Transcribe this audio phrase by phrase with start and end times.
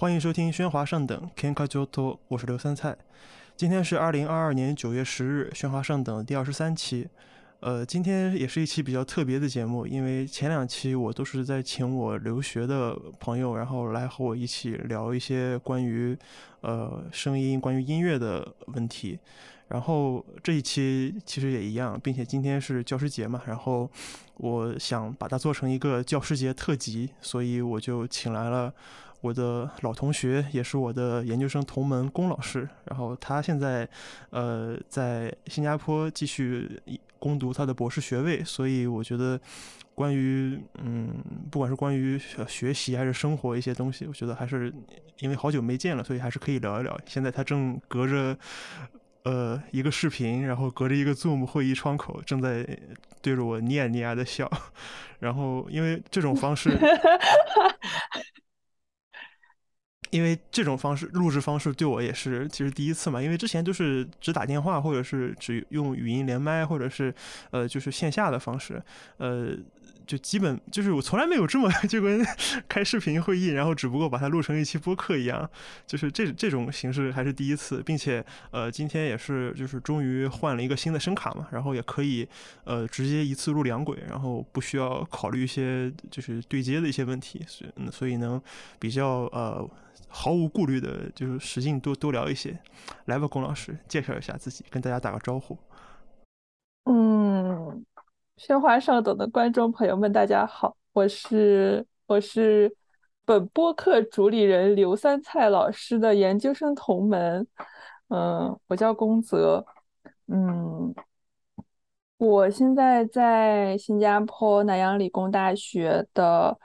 [0.00, 2.96] 欢迎收听喧哗上等 Kenka Joto，我是刘三菜。
[3.56, 7.08] 今天是二零二二年九月十日，喧哗上等第二十三期。
[7.58, 16.16] 呃，今天也是一期比较特别的节目，因为前两期我都是在请我留学的朋友，然后来和我一起聊一些关于
[16.60, 19.18] 呃声音、关于音乐的问题。
[19.66, 23.90] 然后这一期其实也一样，并且今天是教师节嘛，然后
[24.36, 28.72] 我想把它做成一个教师节特辑，所以我就请来了。
[29.20, 33.88] 我的老同学，也是我的研究生同门龚老师，然后他现在，
[34.30, 36.80] 呃，在新加坡继续
[37.18, 39.40] 攻读他的博士学位，所以我觉得，
[39.94, 41.12] 关于嗯，
[41.50, 44.72] 不管是关于学习还是生活一些东西，我觉得还是
[45.18, 46.96] 因为好久没见了，所以还是可以聊一聊。
[47.04, 48.38] 现在他正隔着
[49.24, 52.64] 呃一个视频，然后隔着一个 Zoom 会议窗口，正在
[53.20, 54.48] 对着我念念的笑，
[55.18, 56.70] 然后因为这种方式。
[60.10, 67.14] 因为这种方式录制方式对我也是其实第一次嘛，因为之前就是只打电话或者是只用语音连麦或者是
[67.50, 68.82] 呃就是线下的方式，
[69.18, 69.54] 呃
[70.08, 72.24] 就基本就是我从来没有这么 就跟
[72.66, 75.48] 开视频会议，然后只不过把它录成一期播客一样，
[75.86, 82.26] 就是这这种形式还是第一次，并且呃今天也是就是终于换了一个新的声卡嘛，然后也可以
[82.64, 88.42] 呃直接一次录两轨，然后不需要考虑一些就是对接的一些问题，所以所以能
[88.80, 89.68] 比较呃。
[90.10, 92.58] 毫无顾虑的，就是使劲多多聊一些。
[93.04, 95.58] 来吧，龚老师，介绍一下自己，跟大家打个招呼。
[96.84, 97.84] 嗯，
[98.38, 102.72] 喧哗上等的观众朋友们，大家好，我是我是
[103.24, 107.44] 本播客主理人刘三菜老师的研究生同门。
[108.08, 109.66] 嗯，我叫龚泽。
[110.28, 110.94] 嗯，
[112.18, 116.56] 我现在在新加坡南洋理工大学的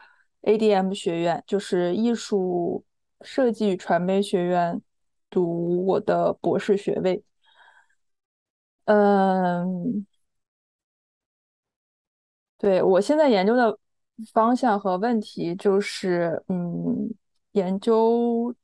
[0.43, 2.85] ADM 学院，就是艺术。
[3.25, 4.81] 设计与传媒学院
[5.29, 7.23] 读我的博士学位。
[8.83, 10.05] 嗯，
[12.63, 13.77] 对我现在研究的
[14.31, 17.13] 方向和问题就是，嗯，
[17.51, 18.55] 研究。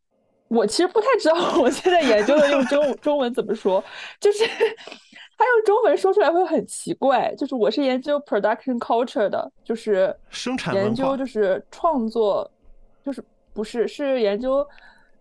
[0.47, 3.83] 我其实不太知道我现在研究的用中中文怎么说，
[4.21, 7.35] 就是他用中文说出来会很奇怪。
[7.35, 12.49] 就是我是研究 production culture 的，就是生产研究就是创作，
[13.03, 13.21] 就是。
[13.51, 14.65] 不是，是研究，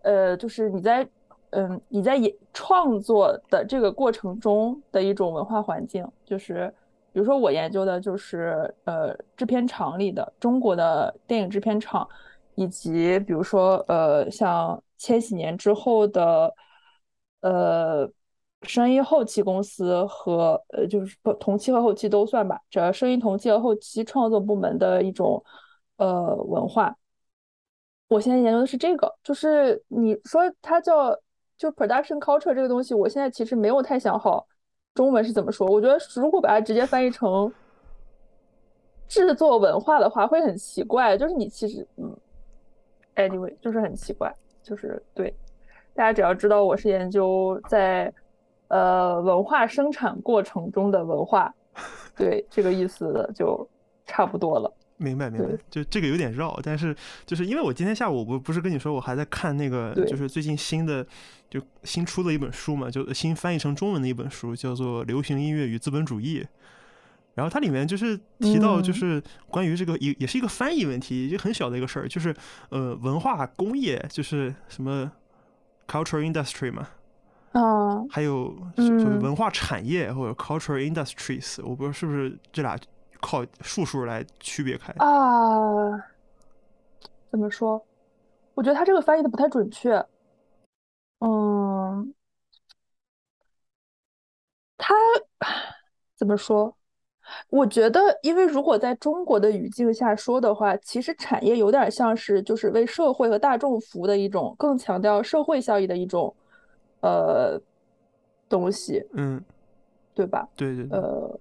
[0.01, 1.05] 呃，就是你在，
[1.49, 6.73] 嗯，你在演创作的这个过程中的一种文化环境，就是
[7.19, 12.07] 比如说我研究的就是呃制片厂里的中国的电影制片厂，
[12.55, 16.55] 以及比如说呃像千禧年之后的
[17.41, 18.09] 呃
[18.61, 25.43] 声音后期公司和呃就是同期和后期都算吧，这声音同期和后期创作部门的一种
[25.97, 26.95] 呃文化。
[28.07, 31.13] 我现在研究的是这个，就是你说它叫
[31.57, 34.47] 就 production culture 这个东西，我现在其实没有太想好
[34.99, 35.65] 中文是怎么说。
[35.65, 37.49] 我觉得如果把它直接翻译成
[39.07, 41.17] 制作文化的话，会很奇怪。
[41.17, 42.13] 就是你其实嗯
[43.15, 45.33] ，anyway，就是很奇怪，就是对
[45.93, 48.13] 大家只要知道我是研究在
[48.67, 51.55] 呃文化生产过程中的文化，
[52.17, 53.65] 对这个意思就
[54.05, 54.69] 差不多了。
[55.01, 56.93] 明白明白，就这个有点绕，但是
[57.25, 61.07] 就是因为我今天下午不不是跟你说我还在看那个，就是最近新的
[61.49, 66.41] 就新出的一本书嘛，就新翻译成中文的一本书，叫做《流行音乐与资本主义》，
[67.35, 72.35] 然后它里面就是提到就是关于这个也也是一个翻译问题，就很小的一个事儿，就是
[72.67, 75.09] 呃文化工业就是什么
[75.87, 76.89] culture industry 嘛，
[77.53, 78.53] 哦，还有
[79.21, 82.77] 文化产业或者 culture industries，我不知道是不是这俩。
[83.21, 85.91] 靠数数来区别开啊？
[87.29, 87.85] 怎么说？
[88.55, 90.03] 我觉得他这个翻译的不太准确。
[91.19, 92.13] 嗯，
[94.77, 94.95] 他
[96.15, 96.75] 怎么说？
[97.49, 106.35] 我觉得，因为如果在中国的语境下说的话，其实产业有点像是就是为社会和大众服务的一种，更强调社会效益的一种
[107.01, 107.61] 呃
[108.49, 109.05] 东西。
[109.13, 109.43] 嗯，
[110.15, 110.49] 对吧？
[110.55, 110.97] 对对对。
[110.97, 111.39] 呃。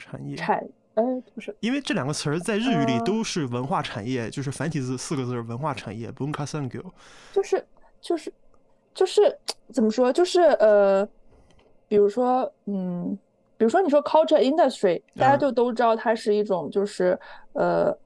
[0.00, 1.04] 产业产哎
[1.34, 6.12] 不是，因为这两个词儿在日语里都是文化产业，就是繁体字四个字文化产业。
[6.18, 6.82] 文化産業
[7.32, 7.64] 就是
[8.00, 8.34] 就是
[8.92, 9.38] 就是
[9.72, 10.12] 怎么说？
[10.12, 11.08] 就是呃，
[11.86, 13.16] 比如说嗯，
[13.56, 17.18] 比如说你说 culture industry，大家就都知道它是一种就是
[17.52, 17.96] 呃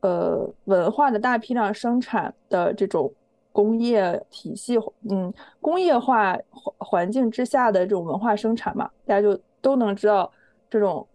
[0.00, 3.10] 呃文化的大批量生产的这种
[3.52, 4.76] 工业体系，
[5.08, 10.30] 嗯，工业化环环境之下的这种文化生产嘛，大家就都能知道
[10.68, 11.06] 这种。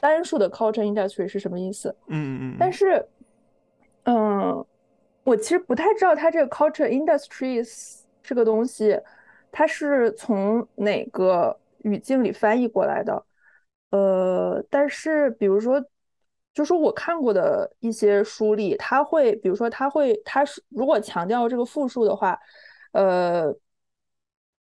[0.00, 1.94] 单数的 culture industry 是什么意思？
[2.08, 2.56] 嗯嗯嗯。
[2.58, 3.06] 但是，
[4.04, 4.64] 嗯，
[5.24, 9.00] 我其实不太知道它这个 culture industries 这个东西，
[9.50, 13.24] 它是从哪个语境里翻译过来的。
[13.90, 15.82] 呃，但是比如说，
[16.52, 22.38] 就是我看过的一些书里，它会，比如说，它会，它是如果强调这个复数的话，
[22.92, 23.54] 呃，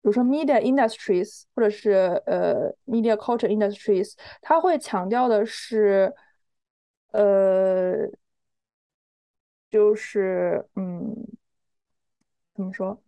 [0.02, 1.92] 比如说 media industries 或者是
[2.26, 6.14] 呃 media culture industries，它会强调的是，
[7.12, 8.08] 呃，
[9.72, 11.16] 就是嗯，
[12.56, 13.02] 怎么说？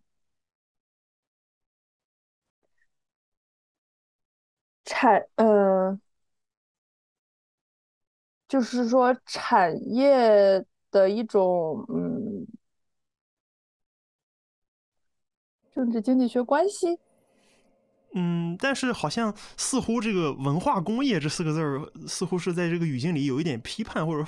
[4.86, 5.98] 产呃。
[8.48, 12.46] 就是说，产业的一种嗯，
[15.74, 17.00] 政治经济学关系。
[18.14, 24.25] 嗯，但是好像似乎这个文化工业这四个字儿，似乎是在这个语境里有一点批判或者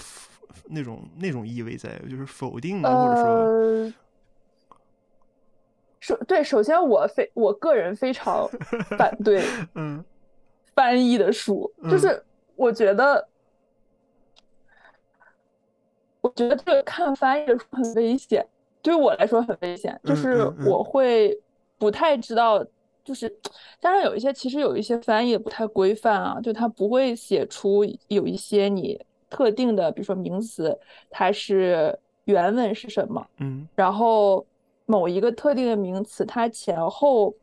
[0.70, 3.94] 那种那种意味在，就是否定的，或者说。
[6.00, 8.48] 首对，首先我非我个人非常
[8.98, 9.44] 反对
[9.76, 10.04] 嗯
[10.74, 12.24] 翻译的书，就是
[12.56, 13.28] 我觉得。
[16.22, 18.44] 我觉得这个看翻译的书很危险，
[18.86, 20.00] 对于我来说很危险。
[20.04, 21.36] 就是我会
[21.80, 22.64] 不太知道，
[23.04, 23.28] 就是
[23.82, 30.78] 加上有一些其实有一些翻译不太规范啊，就它不会写出有一些你特定的，比如说名词，
[31.10, 34.46] 它是原文是什么，嗯，然后
[34.86, 37.34] 某一个特定的名词，它前后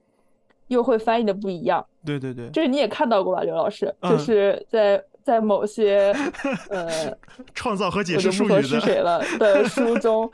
[0.69, 1.85] 又会翻译的不一样。
[2.05, 3.93] 对对对，这个你也看到过吧，刘老师？
[4.03, 5.03] 就是在。
[5.25, 6.13] 在某些
[6.69, 7.17] 呃
[7.55, 10.29] 创造和解释术语的是谁了 的书中，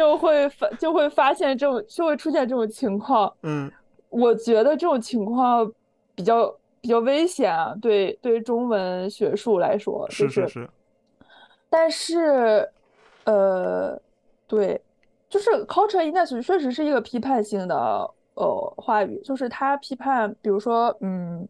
[0.00, 3.30] 就会发就会发现这种就会出现这种情况。
[3.42, 3.70] 嗯，
[4.08, 5.70] 我觉得这种情况
[6.14, 6.50] 比较
[6.80, 10.66] 比较危险啊，对对中文学术来说，是是是。
[11.68, 12.66] 但是，
[13.24, 14.00] 呃，
[14.46, 14.80] 对，
[15.28, 21.46] 就是 culture industry 确实是一个批判性的呃话语，就是它批判，比如说，嗯。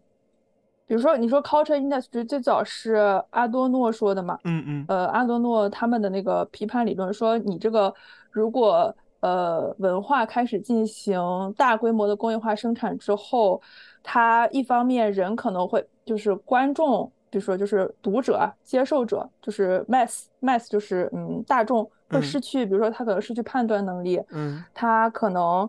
[0.86, 4.36] 比如说，你说 culture industry 最早是阿多诺说的嘛？
[4.42, 4.84] 嗯嗯。
[4.88, 7.94] 呃，阿多诺他们的那个批判理论说，你这个
[8.30, 11.20] 如果呃文化开始进行
[11.56, 13.60] 大规模的工业化生产之后，
[14.02, 25.68] 它一方面人可能会就是观众，比如说就是读者、接受者，就是 mass mass 就是嗯大众会失去，比如说他可能失去判断能力，嗯，他可能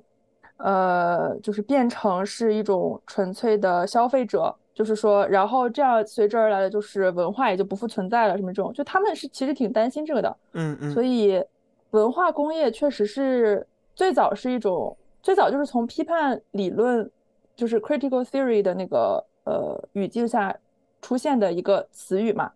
[0.58, 4.56] 呃就是变成是一种纯粹的消费者。
[4.74, 10.94] 就是说，然后这样随之而来的就是文化也就不复存在了，什么这种，就他们是其实挺担心这个的，嗯嗯。
[10.94, 11.44] 所以
[11.92, 13.66] 文化工业确实是
[13.96, 17.10] 最早是一种，最早就是从批判理论，
[17.56, 20.58] 就是 critical theory 的那个呃语境下
[21.02, 22.52] 出现的一个词语嘛，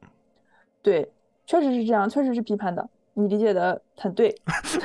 [0.81, 1.11] 对，
[1.45, 2.89] 确实是这样，确实是批判的。
[3.13, 4.35] 你理解的很对，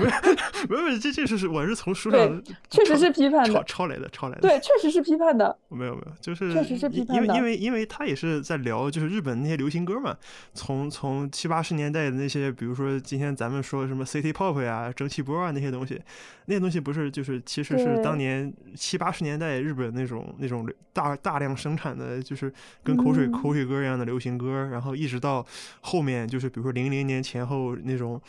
[0.69, 10.17] 没有， 没有，这这是是我是从书上，确实是批判的，抄抄来的，抄来的，对，确实是批判的，没有没有，就是确实是批判的，因为因为因为他也是在聊就是日本那些流行歌嘛，
[10.55, 16.01] 从从七八十年代的那些，比如说今天咱们说什么 City Pop 呀、蒸汽波啊那些东西，
[16.47, 22.53] 那些东西不是就是其实是当年七八十年代日本那种那种大大量生产的就是
[22.85, 25.45] 跟口水口水歌一样的流行歌，然后一直到
[25.81, 28.21] 后面就是比如说零零年前后那种。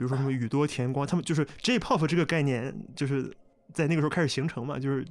[0.00, 3.30] 比如说什么宇多田光，他们就是 J-pop 这个概念，就是
[3.74, 5.06] 在那个时候开始形成嘛，就是。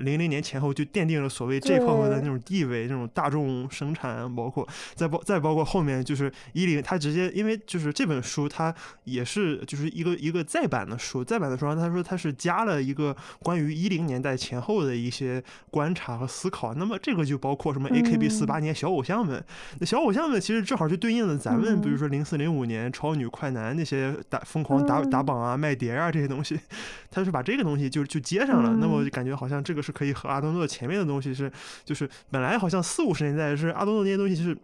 [0.00, 8.72] 零零年前后就奠定了所谓 J-pop 的那种地位，那种大众生产，包括再包再包括后面就是一零，他直接因为就是这本书，它
[9.04, 16.74] 也是就是一个一个再版的书，再版的书，他说他是加了一个关于一零年代前后的一些观察和思考。
[16.74, 19.42] 那么这个就包括什么 AKB 四八年小偶像们，
[19.80, 26.60] 那小偶像们其实正好就对应了咱们，比如说零四零五年超女快男那些打疯狂打打榜啊、卖碟啊这些东西，
[27.10, 28.76] 他是把这个东西就就接上了。
[28.80, 29.82] 那么我就感觉好像这个。
[29.88, 31.50] 是可以和阿多诺前面的东西是，
[31.82, 34.54] 就是本来好像四五十年代是阿多诺那些东西，就是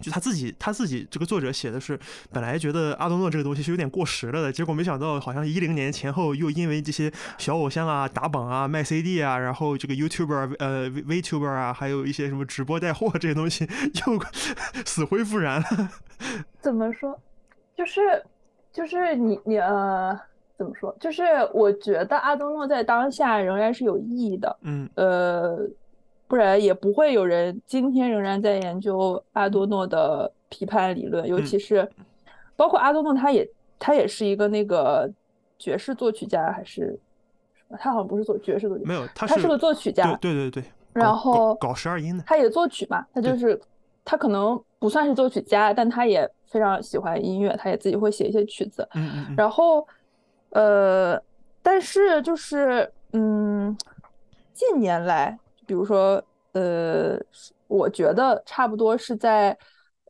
[0.00, 1.98] 就他自己他自己这个作者写的是，
[2.30, 13.68] 本来觉得阿多诺这个东西是有点过时了的，结果没想到好像一零年前后又因为这些小偶像啊打榜啊卖 CD 啊，然后这个 YouTuber 呃 VTuber 啊，还有一些什么直播带货这些东西
[14.06, 14.24] 又
[14.86, 15.90] 死灰复燃了。
[16.60, 17.20] 怎么说？
[17.76, 18.00] 就是
[18.72, 20.16] 就是你你呃。
[20.56, 20.94] 怎么说？
[21.00, 25.58] 就是我觉得阿多诺在当下仍然是有意义的，嗯，呃，
[26.28, 31.88] 不然也不会有人今天仍然在研究阿多诺的批判理论，尤其是
[32.54, 33.48] 包括阿多诺，他也
[33.80, 35.10] 他也是一个那个
[35.58, 36.96] 爵士作曲家，还是
[37.78, 43.60] 他好像不是作爵士作曲，没有，他是个作曲家，对对对，然后搞十二音的，他也作曲嘛，他就是
[44.04, 49.84] 他可能不算是作曲家，但他也非常喜欢音乐，他也自己会写一些曲子，嗯嗯，然后。
[50.54, 51.20] 呃，
[51.62, 53.76] 但是就是嗯，
[54.52, 57.18] 近年来，比如说呃，
[57.66, 59.56] 我觉得差不多是在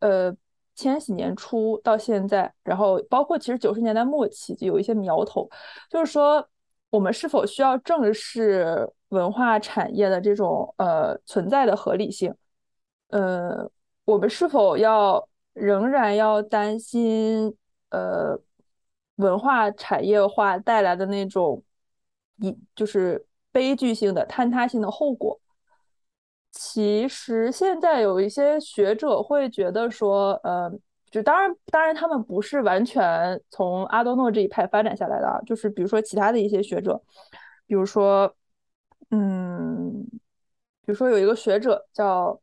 [0.01, 0.35] 呃
[0.75, 5.49] 千禧年初到现在，然后包括其实九十年代末期就有一些苗头，
[5.89, 6.47] 就是说
[6.91, 12.35] 我们是否需要正视文化产业的这种呃存在的合理性？
[13.09, 13.71] 呃，
[14.05, 17.57] 我们是否要仍然要担心
[17.91, 18.39] 呃
[19.17, 21.63] 文化产业化带来的那种
[22.37, 25.41] 一就是悲剧性的坍塌性的后果？
[26.51, 30.73] 其实现在有一些学者会觉得说，呃，
[31.11, 37.03] 就当然当然他们不是完全从阿多诺这一派发展下来的啊，就是比如说其他的一些学者，
[37.67, 38.35] 比如说，
[39.11, 40.05] 嗯，
[40.85, 42.41] 比如说有一个学者叫。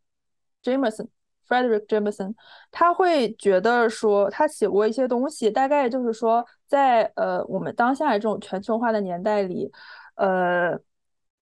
[0.64, 1.08] Jameson
[1.48, 2.36] Frederick Jameson，
[2.70, 9.70] 他会觉得说，他写过一些东西，大概就是说，在呃我们当下这种全球化的年代里，
[10.16, 10.80] 呃，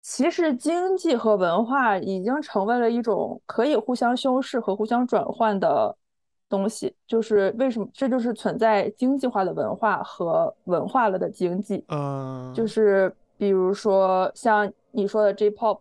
[0.00, 5.94] 其实经济和文化已经成为了一种可以互相修饰和互相转换的
[6.48, 6.96] 东西。
[7.06, 7.86] 就是为什么？
[7.92, 11.84] 这就是存在经济化的文化和文化了的经济。
[11.88, 15.80] 嗯，就是比如说像你说的 J-pop。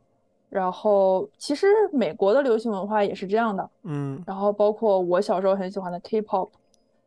[0.50, 6.48] 然后，其实美国的流行文化也是这样的，嗯，然后包括我小时候很喜欢的 K-pop，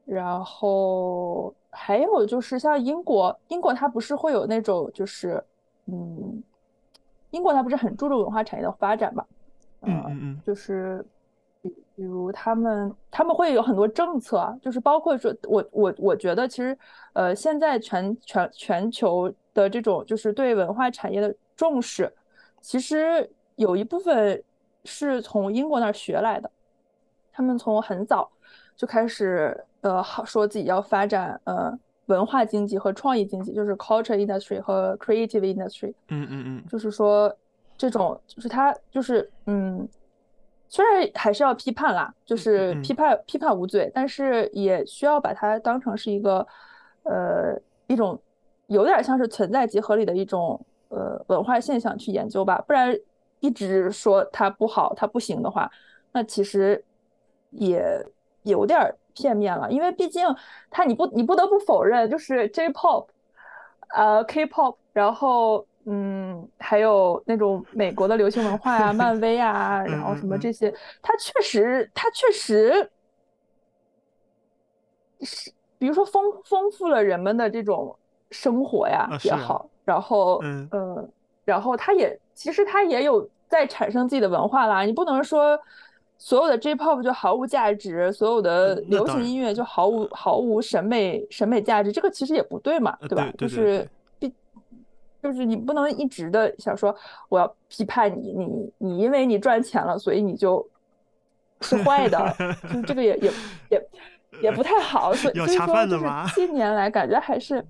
[0.04, 5.42] 然后还有就是像英国，英国它不是会有那种就是，
[5.86, 6.42] 嗯，
[7.30, 9.24] 英国它不是很注重文化产业的发展嘛，
[9.82, 11.04] 嗯嗯嗯，就是
[11.62, 16.76] 比比如他们他们会有很多政策，就是包括说，我我我觉得其实，
[17.12, 22.12] 呃，现在全全全球的这种就是对文化产业的重视。
[22.60, 24.42] 其实有一部分
[24.84, 26.50] 是从英国那儿学来的，
[27.32, 28.30] 他们从很早
[28.76, 31.72] 就开始，呃，好说自己要发展呃
[32.06, 35.94] 文化经济和创意经济，就是 culture industry 和 creative industry。
[36.08, 37.34] 嗯嗯嗯，就是说
[37.76, 39.88] 这种就是他就是嗯，
[40.68, 46.46] 虽然还是要批判啦，就是批判批判无罪，但是也需要把它当成是一个
[47.04, 48.20] 呃一种
[48.66, 50.60] 有点像是存在即合理的一种。
[50.92, 52.92] 呃，文化现象去研究吧，不然
[53.38, 55.70] 一直说它不好、它不行的话，
[56.10, 56.84] 那其实
[57.50, 58.04] 也
[58.42, 59.70] 有点片面了。
[59.70, 60.26] 因为毕竟
[60.70, 63.06] 它，你不你不得不否认，就是 J-pop，
[63.94, 72.90] 呃，K-pop，然后嗯，还有那种美国的流行文化呀、漫威啊， 然后什么这些，它确实，它确实
[75.20, 77.96] 是，比如说丰丰富了人们的这种
[78.30, 79.68] 生活呀也好。
[79.82, 80.40] 然后，
[80.70, 81.10] 嗯，
[81.44, 84.82] 然后他也其实他也有在产生自己的文化啦。
[84.82, 85.58] 你不能说
[86.22, 93.32] 所有的 J-pop 就毫无价值，所有的流行音乐就毫无毫无审美审美价值，这个其实也不对嘛，对吧？
[93.38, 94.30] 就是必
[95.22, 96.94] 就是你不能一直的想说
[97.30, 100.64] 我要批判你，你你因为你赚钱了，所以你就
[101.62, 102.36] 是坏的，
[102.70, 103.32] 就这个也也
[103.70, 103.88] 也
[104.42, 105.14] 也不太好。
[105.14, 107.64] 所以所以说就是近年来感觉还是。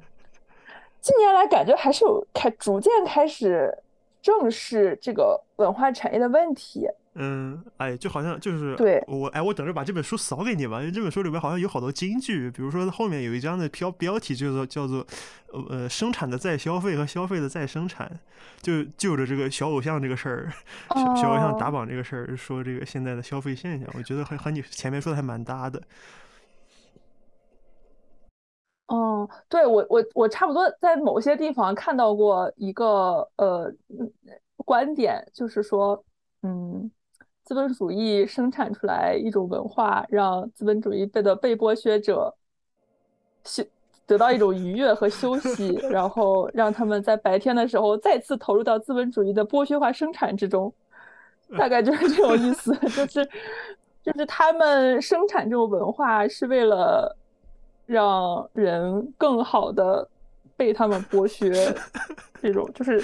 [1.01, 3.75] 近年来，感觉还是有开逐渐开始
[4.21, 6.87] 正视这个文化产业的问题。
[7.23, 15.07] 嗯，哎，就好像就是对我，哎，我等着把这本书扫给你吧，因为这本书里面好像有好多金句，比如说后面有一章的标标题叫做叫做
[15.53, 18.11] 呃生产的再消费和消费的再生产，
[18.63, 20.53] 就就着这个小偶像这个事儿，
[20.89, 25.83] 小小偶像打榜这个事儿，说这个现在的消费现象，我觉得和和你前面说的还蛮搭的。
[28.87, 33.73] 哦，对我我我差不多在某些地方看到过一个呃
[34.65, 36.05] 观点，就是说，
[36.43, 36.91] 嗯，
[37.51, 42.33] 资本主义生产出来一种文化，让资本主义被的被剥削者
[43.45, 43.65] 休
[44.07, 50.73] 得到一种愉悦和休息，然后让他们在白天的时候再次投入到资本主义的剥削化生产之中，
[51.59, 53.29] 大概就是这种意思， 就是
[54.05, 57.17] 就是他们生产这种文化是为了。
[57.87, 60.09] 让人更好的
[60.57, 61.75] 被他们剥削，
[62.41, 63.03] 这种就是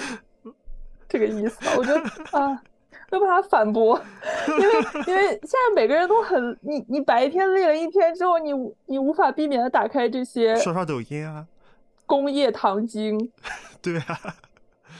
[1.09, 1.59] 这个意思。
[1.77, 1.99] 我觉得
[2.31, 2.63] 啊，
[3.11, 3.99] 没办法反驳，
[4.47, 4.73] 因为
[5.07, 8.51] 因为现在每个人都很你你白天累了一天之后，你
[8.85, 11.47] 你无法避免的打开这些刷刷抖音啊，
[12.05, 13.31] 工业糖精，
[13.81, 14.35] 对啊，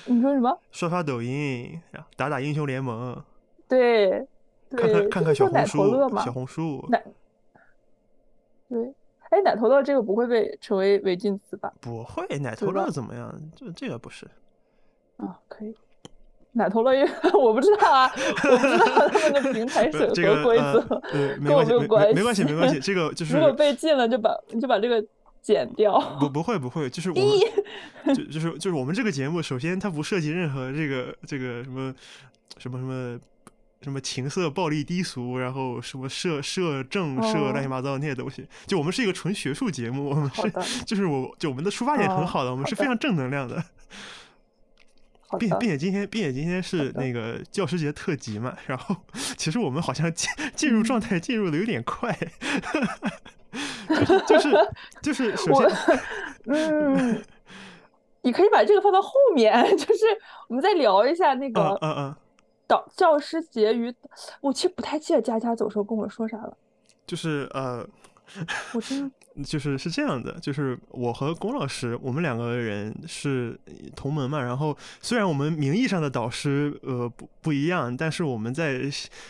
[0.05, 0.57] 你说什么？
[0.71, 1.81] 刷刷抖音，
[2.15, 3.21] 打打英雄联盟，
[3.67, 4.25] 对，
[4.71, 6.87] 看看看看小红书，小红书，
[8.69, 8.93] 对。
[9.29, 11.73] 哎，奶头乐这个不会被成为违禁词吧？
[11.81, 13.33] 不会，奶头乐怎么样？
[13.53, 14.25] 这这个不是。
[15.17, 15.75] 啊，可以。
[16.57, 20.81] 奶头乐园， 我不知道啊，我不知道他们的平台 审核规则，
[21.43, 22.79] 跟我没有关系，没关系，没关系。
[22.79, 25.03] 这个就是，如果被禁了，就把就把这个
[25.41, 25.99] 剪掉。
[26.19, 31.93] 不不会不会，就是我们就就是就是我们这个节目，首先它不涉及任何这个这个什么
[32.57, 33.19] 什么什么
[33.81, 38.45] 什么情色暴力低俗，然后什么涉涉政涉乱七八糟的那些东西。
[38.65, 43.63] 就我们是一个纯学术节目，我们是就是我就我们的出发点很好的，我们是非常正能量的。
[45.37, 48.95] 并并且今天并且今天是那个教师节特辑嘛，然后
[49.37, 52.17] 其实我们好像进进入状态进入的有点快，
[53.89, 55.99] 就是就是就是首先，
[56.45, 57.23] 嗯，
[58.21, 60.05] 你可以把这个放到后面， 就是
[60.47, 62.15] 我们再聊一下那个嗯嗯。
[62.65, 63.93] 导教师节与
[64.41, 66.57] 我其实不太记得佳佳走时候跟我说啥了，
[67.05, 67.87] 就是呃。
[68.73, 69.09] 我真
[69.43, 73.57] 就是是这样的，就是我和龚老师，我们两个人是
[73.95, 74.41] 同门嘛。
[74.41, 78.81] 然后虽然我们名义上的导师呃不不一样，但是我们在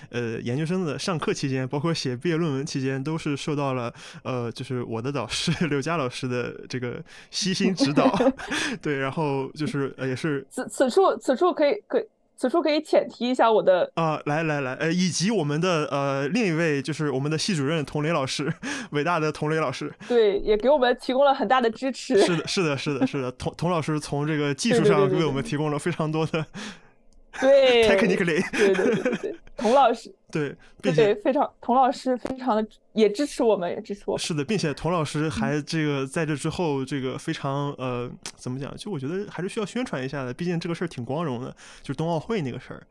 [0.09, 8.11] 呃研究生的上课期间，包括写毕业论文期间，都是受到了呃就是我的导师 刘佳老师的这个悉心指导。
[8.81, 12.05] 对，然后就是呃也是此此处此处可以可以。
[12.37, 18.53] 此处可以浅提一下我的啊，来来来，呃，以及我们的呃另一位就是我们的系主任童雷老师，
[18.91, 22.21] 伟大的童雷老师，对，也给我们提供了很大的支持。
[22.21, 26.45] 是的，是的，是的，是的，童童老师从这个技术上为我们提供了非常多的。
[27.41, 34.19] 对，technically，对对对对，童老师，对，并且，非常，童老师非常的也支持我们，也支持我们。
[34.19, 38.75] 是的，并且童老师还这个在这之后，这个非常呃，怎么讲？
[38.77, 42.83] 就我觉得还是需要宣传一下的，毕竟这个事儿挺光荣的，就是冬奥会那个事儿。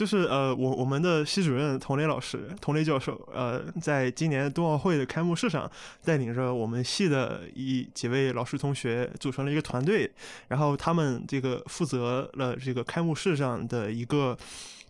[0.00, 5.70] 就是呃，我我们的系主任童雷老师，童雷教授，呃，在今年冬奥会的开幕式上，
[6.02, 10.10] 带领着我们系的一几位老师同学组成了一个团队，
[10.48, 14.34] 然后他们这个负责了这个开幕式上的一个，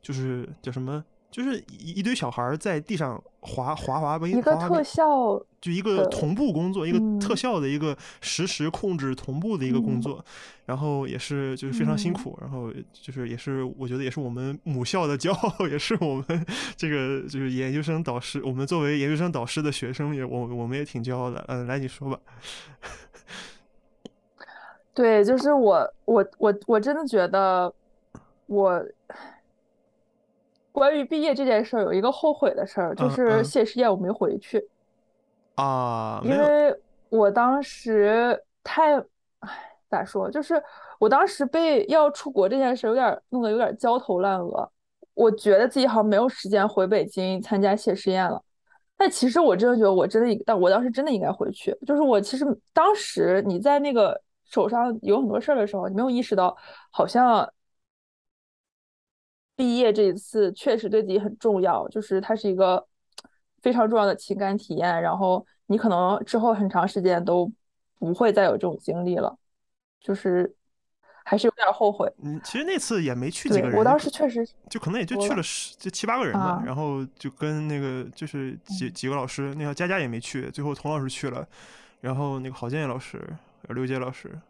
[0.00, 1.04] 就是叫什么？
[1.30, 10.24] 就是一一堆小孩在地上滑滑滑冰，一个特效，就一个同步工作，一个特效的一个实时控制同步的一个工作，
[10.66, 21.44] 然后也是就是非常辛苦，然后就是也是我觉得也是我们母校的骄傲， 也是我们这个就是研究生导师，我们作为研究生导师的学生也我我们也挺骄傲的。
[21.46, 22.18] 嗯，来你说吧。
[24.92, 27.72] 对，就是我我我我真的觉得
[28.46, 28.84] 我。
[30.80, 34.66] 关于毕业这件事儿，有一个后悔的事儿，就是谢师宴我没回去
[35.56, 36.74] 啊，因为
[37.10, 38.96] 我当时太，
[39.40, 40.62] 唉，咋说，就是
[40.98, 44.66] 我当时被要出国这件事有点弄得有点焦头烂额，
[45.12, 48.42] 我觉得自己好像没有时间回北京参加谢师宴了，
[48.96, 56.56] 但其实我真的觉得我真的，但我当时真的应该回去，就是我其实当时你在那个手上有很多事儿的时候，你没有意识到，
[56.90, 57.46] 好像。
[59.60, 62.82] 毕业这一次确实对自己很重要，就是它是一个
[63.60, 65.02] 非常重要的情感体验。
[65.02, 67.52] 然后你可能之后很长时间都
[67.98, 69.36] 不会再有这种经历了，
[70.00, 70.50] 就是
[71.26, 72.10] 还是有点后悔。
[72.22, 76.62] 嗯，其实那次也没去几个人，我当时确实就可能也就去了十就七八个人吧。
[76.64, 81.46] 然后就跟那个就是几几个老师，那个佳佳也没去，最后童老师去了，
[82.00, 83.22] 然后那个郝建老师、
[83.68, 84.40] 刘杰老师，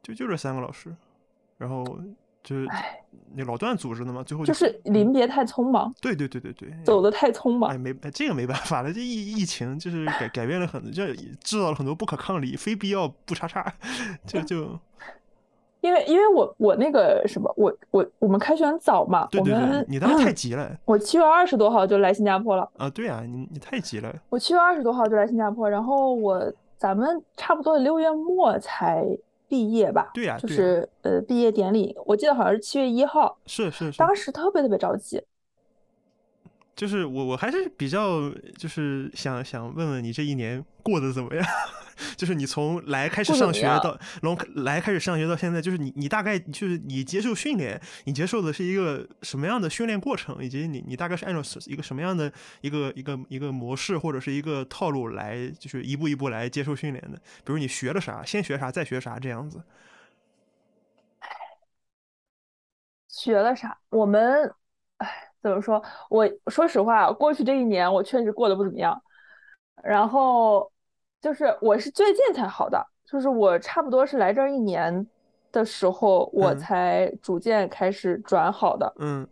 [0.00, 0.94] 就就这三个老师，
[1.56, 1.98] 然后。
[2.42, 2.68] 就是
[3.34, 5.92] 那老段组织的嘛，最后就是临别太匆忙。
[6.00, 7.70] 对对对对对，走的太匆忙。
[7.70, 11.04] 哎，没这个没办法了，这疫疫情就是改改变了很多，就
[11.42, 13.72] 制造了很多不可抗力，非必要不叉叉，
[14.26, 14.78] 就就。
[15.80, 20.76] 因为因为我我那个什么，我我我们开学很早嘛，对对对，你当时太 急了。
[20.84, 22.68] 我七月二十多号就来新加坡了。
[22.76, 24.12] 啊，对啊，你你太急了。
[24.28, 29.06] 我七月二十多号就来新加坡，然后我咱们差不多六月末才。
[29.48, 35.22] 毕业吧，对呀，就是呃，毕业典礼，我记得好像是七月一号，是是是，当时特别特别着急。
[36.78, 41.44] 就是我我还是比较就是想想问问你这一年过得怎么样？
[42.16, 57.18] 就是你从来开始上学到从来开始上学到现在，就是你你大概就是你接受训练，你接受的是一个什么样的训练过程，以及你你大概是按照一个什么样的一个一个一个模式或者是一个套路来，就是一步一步来接受训练的？
[57.44, 59.60] 比如你学了啥，先学啥，再学啥这样子。
[63.08, 63.76] 学了啥？
[63.90, 64.54] 我们
[64.98, 65.27] 哎。
[65.42, 65.82] 怎么说？
[66.10, 69.00] 我说实话，过去这一年我确实过得不怎么样。
[69.84, 70.68] 然后
[71.20, 75.06] 就是我是最近才好的，就是我差不多是来这儿一年
[75.52, 78.92] 的时候，我才逐渐开始转好的。
[78.98, 79.24] 嗯，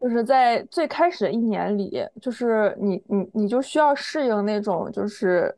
[0.00, 5.54] 就是在最开始的一年里，就是你你你就需要适应那种就是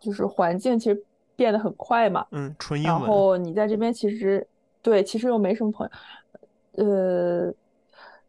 [0.00, 1.04] 就是环境，其实
[1.36, 2.26] 变得很快嘛。
[2.32, 4.44] 嗯，纯然后你在这边其实
[4.82, 5.88] 对，其实又没什么朋
[6.76, 7.54] 友，呃。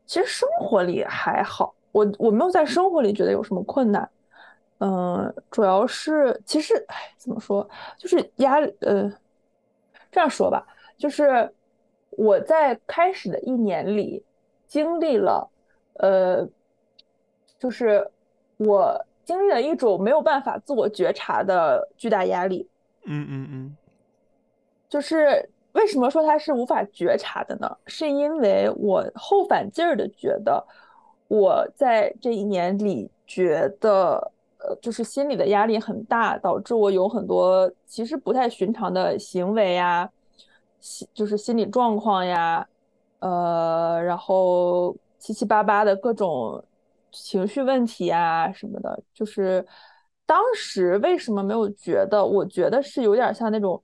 [0.05, 4.09] 其实生活里还好，我我没有在生活里觉得有什么困难，
[4.79, 9.11] 嗯，主要是其实，哎，怎么说，就是压，呃，
[10.11, 10.65] 这样说吧，
[10.97, 11.51] 就是
[12.11, 14.23] 我在开始的一年里
[14.67, 15.49] 经历了，
[15.93, 16.47] 呃，
[17.57, 18.09] 就是
[18.57, 22.69] 我经历了一种没有办法自我觉察的巨大压力。
[23.05, 23.77] 嗯嗯嗯，
[24.87, 27.77] 就是为什么说它是无法觉察的呢？
[27.85, 30.65] 是因为我后反劲儿的觉得
[31.27, 34.31] 我在这一年里觉得。
[34.57, 40.09] 呃，就是心理的压力很大，导致我有很多其实不太寻常的行为呀，
[40.79, 42.67] 心就是心理状况呀，
[43.19, 46.63] 呃，然后七七八八的各种
[47.11, 49.63] 情绪问题啊什么的，就是
[50.25, 52.25] 当时为什么没有觉得？
[52.25, 53.83] 我觉得是有点像那种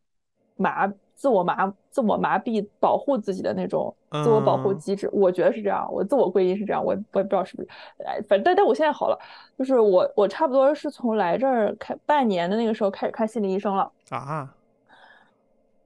[0.56, 0.91] 麻。
[1.21, 7.69] 自我麻自我麻痹保护自己的那种自我保护机制，我觉得是这样，我自我归因是这样，我我也不知道是不是，
[8.03, 9.19] 哎，反正但但我现在好了，
[9.55, 13.91] 就是我我差不多是从来这儿开半年的那个时候开始看心理医生了。
[14.10, 14.51] 啊，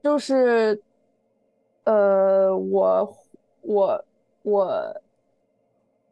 [0.02, 0.80] 就是
[1.84, 3.14] 呃我
[3.60, 4.04] 我
[4.42, 4.96] 我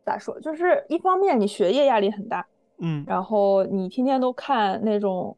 [0.05, 5.35] 咋说，就是一方面你学业压力很大，嗯，然后你天天都看那种，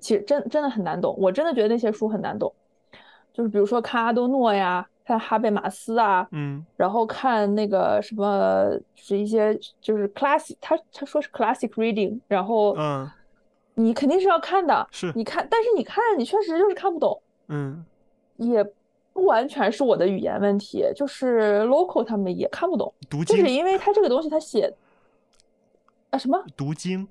[0.00, 2.52] 其实真真的很难懂，我真的觉得那些书很难懂。
[3.32, 13.10] 就是比如说看阿多诺呀，看哈贝马斯啊，嗯，然后看那个什么，就是一些就是 classic，他他说是 classic reading，然后嗯，
[13.74, 17.84] 你肯定是要看的，是，你看，但是你看你确实就是看不懂，嗯，
[18.36, 18.62] 也
[19.12, 24.72] 不完全是我的语言问题，就是 local 他们也看不懂，读经，就是因为他这个东西他写。
[26.10, 26.44] 啊什么？
[26.56, 27.06] 读经。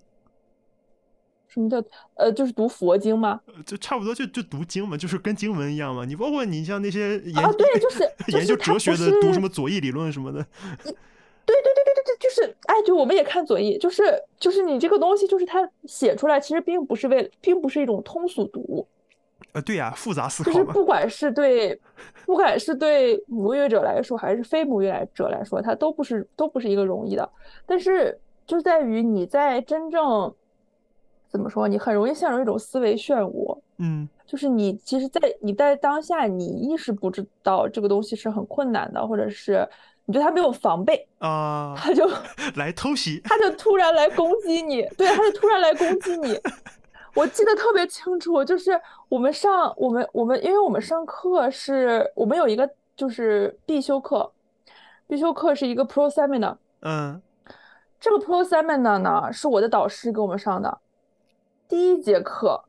[1.50, 1.84] 什么叫
[2.14, 3.42] 呃，就是读佛经吗？
[3.66, 6.06] 就差不多，就就读经嘛，就是跟经文一样嘛。
[6.06, 10.46] 你包括你像那些研对， 就是研究哲学的，读什么左翼理论什么的。
[10.84, 14.04] 对对对对对对，就是哎，就我们也看左翼，就是
[14.40, 18.88] 就是你这个东西，就是它写出来，其实并不是为，并不是一种通俗读物。
[19.54, 20.52] 呃，对呀，复杂思考。
[20.52, 21.82] 就是不管是对，
[22.28, 27.28] 不管是对母语者来说，还是非母语者来说，它都不是都不是一个容易的。
[27.66, 30.32] 但是就在于你在真正。
[31.30, 31.68] 怎么说？
[31.68, 33.58] 你很容易陷入一种思维漩涡。
[33.78, 39.66] 嗯，就是你其实，在你在当下，你意识不知道这个东西是很困难的，或者是
[40.06, 42.10] 你对他没有防备啊，他就
[42.58, 46.38] 来偷袭， 他就突然来攻击你，对，他就突然来攻击你。
[47.16, 54.32] 我记得特别清楚，就是我们上我们我们，因为我们上课是我们有一个就是必修课，
[55.08, 56.58] 必修课是一个 Pro Seminar。
[56.82, 57.22] 嗯，
[58.00, 60.78] 这个 Pro Seminar 呢，是我的导师给我们上的。
[61.70, 62.66] 第一节课，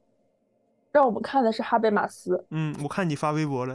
[0.92, 2.44] 让我们看的是哈贝马斯。
[2.50, 3.74] 嗯，我看你发微博了。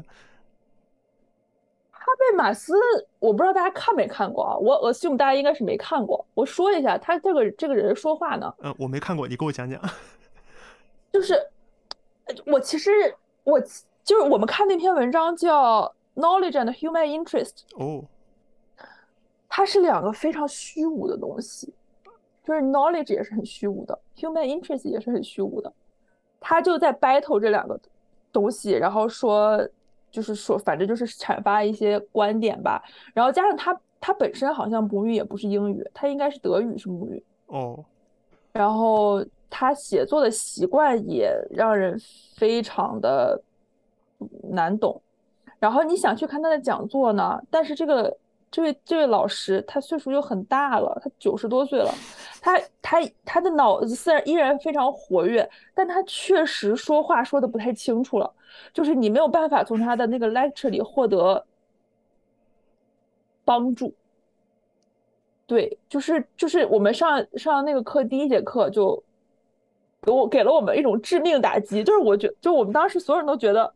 [1.92, 2.76] 哈贝马斯，
[3.18, 4.56] 我不知道大家看没看过啊？
[4.56, 6.24] 我 assume 大家应该是没看过。
[6.36, 8.54] 我说一下，他这个这个人说话呢。
[8.60, 9.82] 嗯，我没看过，你给我讲讲。
[11.12, 11.36] 就是，
[12.46, 12.92] 我其实
[13.44, 13.60] 我
[14.04, 17.64] 就是我们看那篇文章叫《Knowledge and Human Interest》。
[17.84, 18.06] 哦。
[19.50, 21.74] 它是两个非常虚无的东西。
[22.46, 25.74] 就是 knowledge 也是很虚无的，human interest 也是很虚无的，
[26.40, 27.80] 他就在 battle 这两个
[28.32, 29.68] 东西，然后说，
[30.12, 32.84] 就是说，反正就是阐发一些观点吧，
[33.16, 37.84] 然后加上他他本身好像母语也不是英语，他应该是德语是母语哦，
[38.54, 42.00] 然后他写作的习惯也让人
[42.36, 43.42] 非常的
[44.52, 45.02] 难懂，
[45.58, 48.16] 然后你想去看他的讲座呢，但是这个。
[48.56, 51.94] 这位这位老师，他岁数又很大了，他九十多岁了，
[52.40, 58.34] 他他他的脑子虽然依然非常活跃，但他确实说话说的不太清楚了，
[58.72, 61.46] 就是你没有办法从他的那个 lecture 里获得
[63.44, 63.94] 帮助。
[65.46, 69.04] 对，就是就是我们上上那个课第一节课就
[70.02, 73.74] 给我给了我们一种致命打击，就是我觉就我们当时所有人都觉得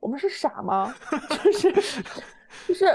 [0.00, 0.94] 我们是傻吗？
[1.28, 1.70] 就 是
[2.66, 2.86] 就是。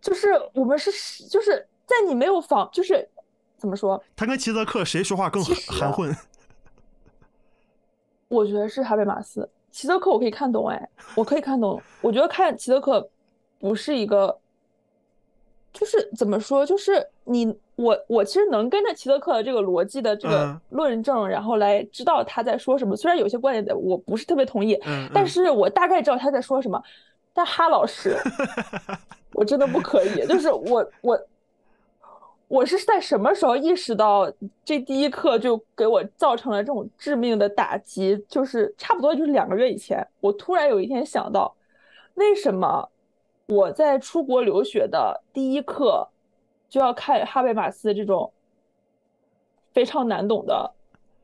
[0.00, 0.90] 就是我们是，
[1.24, 3.08] 就是在你没有防，就是
[3.56, 4.02] 怎么说？
[4.14, 6.14] 他跟齐泽克谁说话更含混？
[8.28, 9.48] 我觉得是哈贝马斯。
[9.70, 11.80] 齐泽克我可以看懂，哎，我可以看懂。
[12.00, 13.08] 我觉得看齐泽克
[13.58, 14.38] 不是一个，
[15.72, 16.64] 就是怎么说？
[16.64, 22.96] 就是你我我其实能跟着齐泽克的这个逻辑的这个论证，然后来知道他在说什么。
[22.96, 24.78] 虽然有些观点我不是特别同意，
[25.12, 26.82] 但是我大概知道他在说什么。
[27.32, 28.16] 但哈老师。
[29.32, 31.26] 我真的不可以，就是我我
[32.48, 34.32] 我是在什么时候意识到
[34.64, 38.16] 这第一课就给我造成了这种致命的打击？
[38.28, 41.54] 就是差不多就是两个月以前，我突然有一天想到，
[42.14, 42.88] 为什么
[43.46, 46.08] 我在出国留学的第一课
[46.68, 48.32] 就要看哈贝马斯这种
[49.72, 50.72] 非常难懂的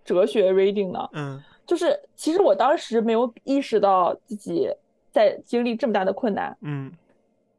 [0.05, 1.09] 哲学 reading 呢？
[1.13, 4.71] 嗯，就是其实我当时没有意识到自己
[5.11, 6.93] 在经历这么大的困难，嗯，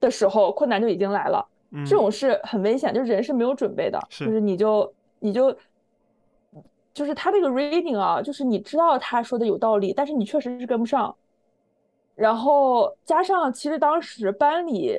[0.06, 1.44] 的时候，困难就已经来了。
[1.72, 5.58] 嗯，这种是很危险，就是人是没有准备的，是就是你就你就
[6.94, 11.14] 就是他这个 reading 啊，就是你知道他说的有道理，但是你确实是跟不上。
[12.14, 14.98] 然后加上其实当时班里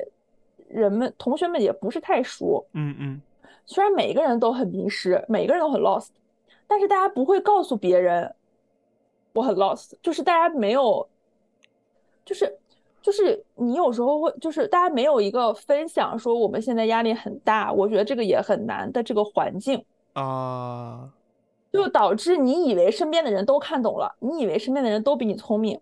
[0.67, 3.21] 人们同学们也不是太熟，嗯嗯
[3.65, 6.09] 虽然每个人都很迷失，每个人都很 lost，
[6.67, 8.35] 但是大家不会告诉别人
[9.33, 11.07] 我很 lost，就是大家没有，
[12.23, 12.55] 就是
[13.07, 21.09] 就是你有时候会，就是大家没有一个分享说我们现在压力很大，我觉得这个也很难的这个环境，啊，
[21.71, 25.79] 就导致你以为身边的人都看懂了，你以为身边的人都比你聪明，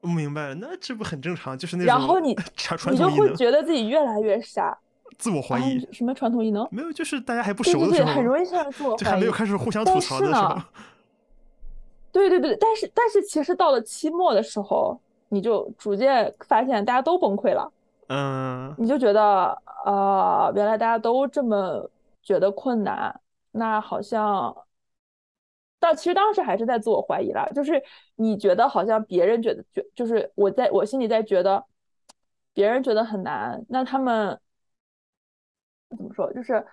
[0.00, 1.56] 我明白了，那这不很正常？
[1.56, 2.30] 就是那种然后你
[2.90, 4.76] 你就会觉得自己越来越傻。
[5.16, 6.66] 自我怀疑啊，什么传统异能？
[6.72, 9.30] 没有，就是大家还不熟的时候，很容易陷入自我怀疑就还没有。
[9.30, 10.64] 开始互相吐槽的时候呢，
[12.10, 14.98] 对对对，但是但是其实到了期末的时候，
[15.34, 17.72] 你就逐渐发现大家都崩溃了，
[18.08, 21.90] 嗯你就觉得呃，原来大家都这么
[22.22, 23.20] 觉得困难，
[23.50, 24.56] 那好像，
[25.80, 27.82] 但其实当时还是在自我怀疑啦，就是
[28.16, 31.64] 你觉得好像别人觉得觉，就是我在我心里在觉得
[32.52, 34.40] 别人觉得很难，那他们
[35.90, 36.64] 怎么说，就是。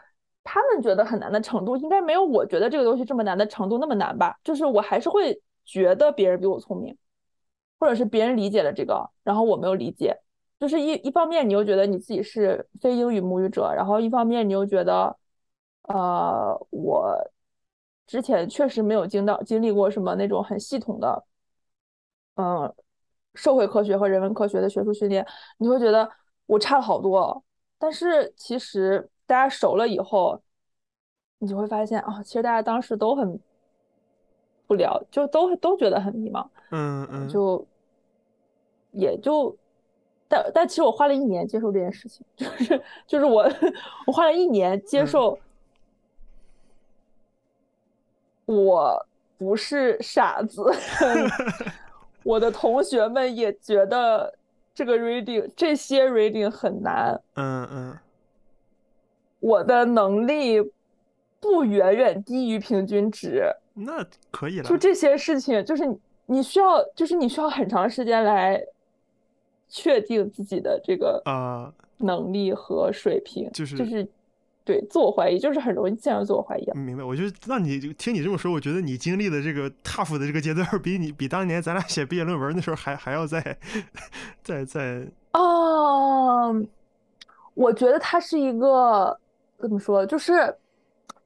[0.43, 4.35] 他们觉得很难的程度，应该没有我觉得这个东西这么难的程度那么难吧？
[4.43, 6.97] 就是我还是会觉得别人比我聪明，
[7.81, 10.15] 或者是别人理解了这个，然后我没有理解。
[10.59, 15.17] 就是一一方面，你又觉得你自己是非英语母语者，然后一方面你又觉得，
[15.87, 17.17] 呃，我
[18.05, 21.25] 之前确实没有经到经历过什么那种很系统的，
[22.35, 22.71] 嗯，
[23.33, 25.25] 社会科学和人文科学的学术训练，
[25.57, 26.07] 你会觉得
[26.45, 27.43] 我差了好多。
[27.79, 30.39] 但是其实大家熟了以后，
[31.39, 33.39] 你就会发现啊，其实大家当时都很
[34.67, 37.67] 不了，就都都觉得很迷茫，嗯嗯，就
[38.91, 39.55] 也就，
[40.27, 43.49] 但但其实我花了一年接受这件事情，就是就是我
[44.07, 45.39] 我花了一年接嗯受，
[48.45, 49.05] 我
[49.37, 50.63] 不是傻子，
[52.23, 54.33] 我的同学们也觉得
[54.73, 57.19] 这个 reading 这些 reading 很难。
[57.35, 57.97] 嗯嗯
[59.39, 60.61] 我的能力
[61.39, 64.77] 不远远低于平均值，那可以了就。
[64.77, 68.63] 这些事情，就是你你需要，就是你需要很长时间来
[69.71, 74.07] 确定自己的这个啊能力和水平，就是就是
[74.63, 76.73] 对自我怀疑，就是很容易陷入自我怀疑啊。
[76.75, 83.57] 明白，我就那你就听你这么说，我觉得你经历的这个 tough 的这个阶段，比你比当年咱俩写毕业论文的时候还还要再
[84.43, 86.53] 再再哦，
[87.53, 89.17] 我觉得它是一个
[89.57, 90.53] 怎么说，就是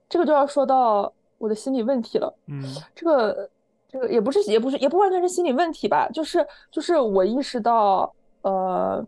[0.08, 2.34] 这个就要说到我的心理问题了。
[2.47, 3.49] 嗯这个
[3.89, 8.13] 这个也不是也不是也不完全是心理问题吧，就是就是我意识到，
[8.45, 9.03] 呃，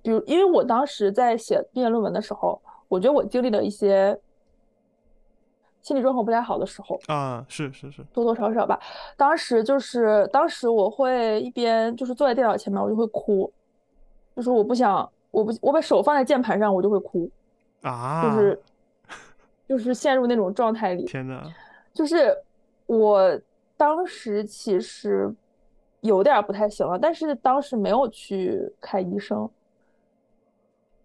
[0.00, 4.18] 比如因为我当时在写毕业论文的时候，我觉得我经历了一些
[5.82, 8.80] 心理状况不太好的时候，啊是是是多多少少吧。
[9.18, 13.52] 当时就是当时我会一边就是坐在电脑前面，我就会哭，
[14.34, 17.30] 就是我不想，我不我把手放在键盘上，我就会哭，
[17.82, 18.62] 啊，就是
[19.68, 21.04] 就是陷入那种状态里。
[21.04, 21.42] 天呐，
[21.92, 22.34] 就是
[22.86, 23.38] 我
[23.76, 25.30] 当时其实
[26.00, 29.48] 有点不太行了，但是当时没有去看医生，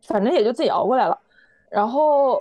[0.01, 1.19] 反正也就自己熬过来了。
[1.69, 2.39] 然后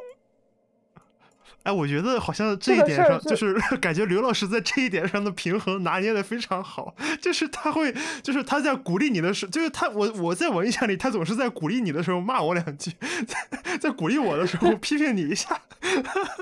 [1.65, 12.93] 哎，我觉得好像这一点上，就就是 感觉刘老师在这一点上的平衡拿捏的非常好，就是他会，就是他在鼓励你的时候，就是他我我在我印象里，他总是在鼓励你的时候骂我两句，
[13.27, 15.61] 在在鼓励我的时候批评你一下，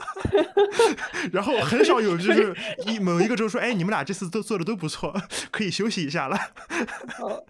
[1.32, 2.56] 然后很少有就是
[2.86, 5.14] 一某一个周说，哎，你们俩这次都做的都不错，
[5.50, 6.36] 可以休息一下了。
[7.20, 7.44] 呃，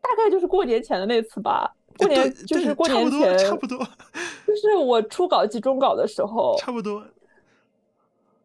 [0.00, 1.72] 大概就是过年前的那次吧。
[1.98, 3.78] 过年就是过差不多，年前，差不多，
[4.46, 7.02] 就是我初稿及中稿的时候，差不多。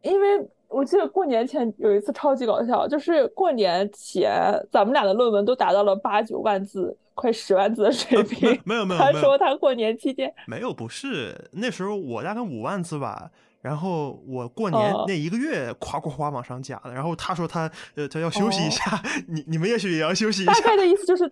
[0.02, 8.58] 因为我记得过年前有一次超级搞笑，就是过年前咱们俩的论文都达到了八九万字，快十万字的水平。
[8.64, 13.30] 没有没有他没有说他过年期间，没有，不是那时候我大概五万字吧，
[13.60, 21.30] 然后我过年哦那一个月夸夸夸往上加的，然后他说他呃他要休息一下， 你你们也许也要休息一下，大概的意思就是，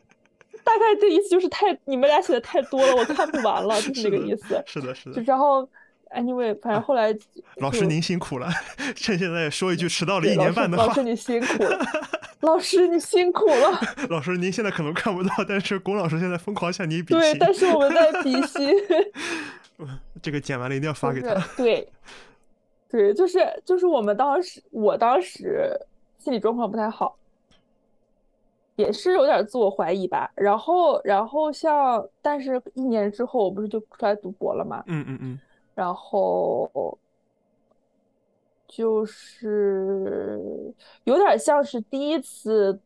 [0.66, 4.61] 大概这意思就是太你们俩写的太多了，我看不完了， 就是那个意思。
[4.66, 5.22] 是的，是就的。
[5.22, 5.62] 然后
[6.11, 7.20] ，anyway，反正后来就
[7.59, 8.48] 老师您辛苦了，
[8.96, 11.87] 趁现在说一句迟到了一年半的话老师，你辛苦了，
[12.40, 13.81] 老师你辛苦了。
[14.11, 18.68] 老师您现在可能看不到，但是龚老师现在疯狂向你比心对，但是我们在比心。
[20.22, 21.35] 这个剪完了一定要发给他。
[21.57, 21.87] 对，
[22.90, 25.70] 对，就是就是我们当时，我当时
[26.18, 27.16] 心理状况不太好，
[28.77, 30.31] 也是有点自我怀疑吧。
[30.37, 34.83] 然后，然后像，但是一年之后，我不是就出来读博了嘛？
[34.87, 35.41] 嗯嗯嗯。
[35.75, 36.97] 然后
[38.69, 40.73] 就是
[41.05, 42.79] 有点像是第一次。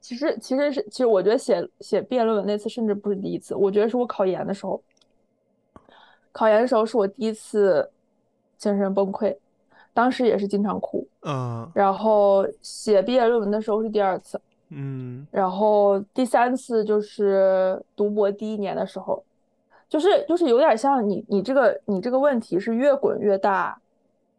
[0.00, 4.80] 其实，其实是，其实我觉得写写毕业论文那次甚至不是第一次，我觉得是我考研的时候，
[6.32, 7.90] 考研的时候是我第一次
[8.56, 9.36] 精神崩溃，
[9.92, 19.22] 当时也是经常哭，嗯，然后写毕业论文的时候是第二次，嗯，然后第三次就是读博第一年的时候，
[19.88, 23.80] 就是就是有点像你你这个你这个问题是越滚越大，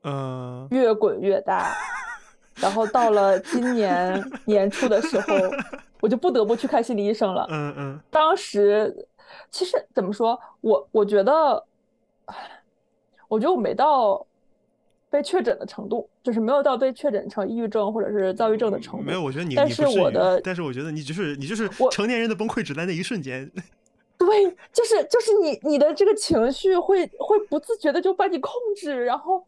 [0.03, 1.73] 嗯，越滚越大。
[2.61, 5.33] 然后到了今年年初的时候，
[6.01, 7.47] 我就不得不去看心理医生了。
[7.49, 7.99] 嗯嗯。
[8.11, 9.07] 当时
[9.49, 11.63] 其实怎么说，我我觉得，
[13.29, 14.25] 我觉得我没到
[15.09, 19.05] 被确诊的程度，就是没有到被确诊成抑郁症或者是躁郁症的程度。
[19.05, 23.49] 没有，我觉得你但是我的，但是我觉得你就是你就是成年人的崩溃只在那一瞬间。
[24.17, 24.27] 对，
[24.73, 29.45] 就是就是你你的这个情绪会会不自觉的就把你控制，然后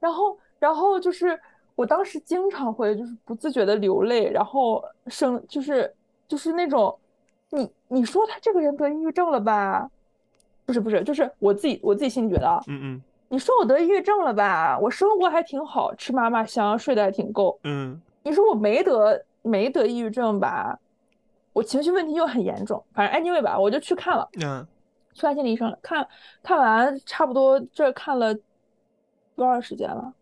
[0.00, 1.38] 然后然后就是。
[1.76, 5.92] 我当时经常会就是不自觉的流泪，然后生就是
[6.28, 6.96] 就是那种，
[7.50, 9.90] 你你说他这个人得抑郁症了吧？
[10.64, 14.78] 不是不是，就是我自己我自己心里觉得啊，嗯嗯，你说我得抑郁症了吧？
[14.80, 20.78] 我生活还挺好，吃嘛嘛香，睡得还挺够，嗯，你说我没得没得抑郁症吧？
[21.52, 24.66] 我情绪问题又很严重，反正 anyway 吧，我就去看了，嗯，
[25.14, 26.06] 去看心理医生了，看
[26.42, 28.34] 看完差不多这看了
[29.34, 30.12] 多长时间了？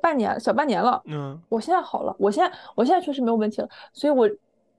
[0.00, 4.28] 半年小半年了，嗯，我现在好了，我现在我现在确实没有问题了，所以我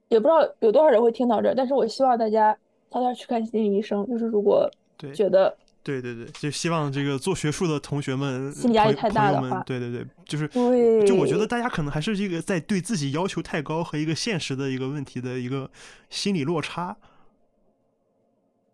[0.08, 2.56] 也不知道有多少人会听到这，但是我希望大家
[2.90, 4.70] 早点去看心理医生，就是如果
[5.14, 5.54] 觉得
[5.86, 15.70] 对对对，就希望这个做学术的同学们心理压力太大的话，对对对，就是对，就我觉得大家可能还是这个在对自己要求太高和一个现实的一个问题的一个
[16.10, 16.98] 心理落差。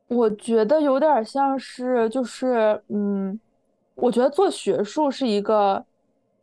[0.07, 3.39] 我觉得有点像是就是嗯，
[3.95, 5.85] 我觉得做学术是一个。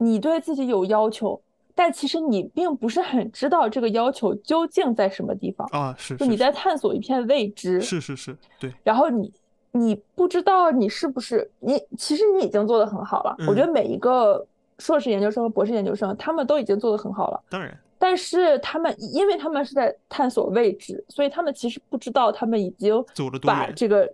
[0.01, 1.43] 你对自己有要求，
[1.75, 5.93] 但其实你并不是很知道这个要求究竟在什么地方啊？
[5.99, 7.81] 是，就你在探索一片未知。
[7.81, 8.73] 是是是，对。
[8.85, 9.33] 然后你
[9.73, 13.37] 你不知道你是不是你，其实你已经做的很好了。
[13.47, 14.47] 我觉得每一个
[14.79, 17.43] 硕士研究生和博士研究生，他们都已经做的很好了。
[17.49, 17.77] 当然。
[17.99, 23.05] 但是他们因为他们是在探索未知，所以他们其实不知道他们已经
[23.43, 24.09] 把这个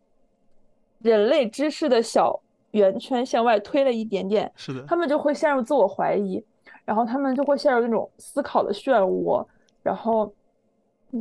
[1.00, 2.40] 人类知识的小。
[2.74, 6.44] 圆圈向外推了一点点，是的，他们就会陷入自我怀疑，
[6.84, 9.46] 然后他们就会陷入那种思考的漩涡，
[9.80, 10.34] 然后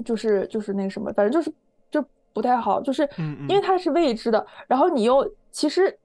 [0.03, 1.55] 就是就是那什么，反正就是就
[2.33, 3.07] 不太好，就是
[3.47, 5.97] 因为它是未知的，然后你又其实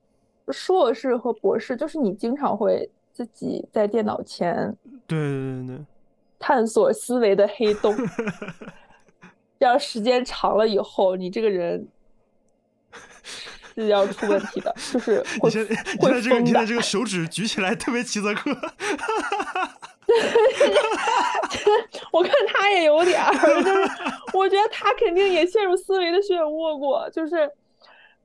[0.48, 5.84] 硕士和博士，就是你经常会自己在电脑前对对对对
[6.38, 7.94] 探索思维的黑洞，
[9.58, 11.88] 这样时间长了以后，你这个人。
[13.74, 15.48] 是要出问题的，就是会
[16.00, 18.50] 会这个你的这个手指举起来特别齐泽克，
[22.12, 23.90] 我看他也有点儿，就是
[24.32, 27.50] 我觉得他肯定也陷入思维的漩涡过，就是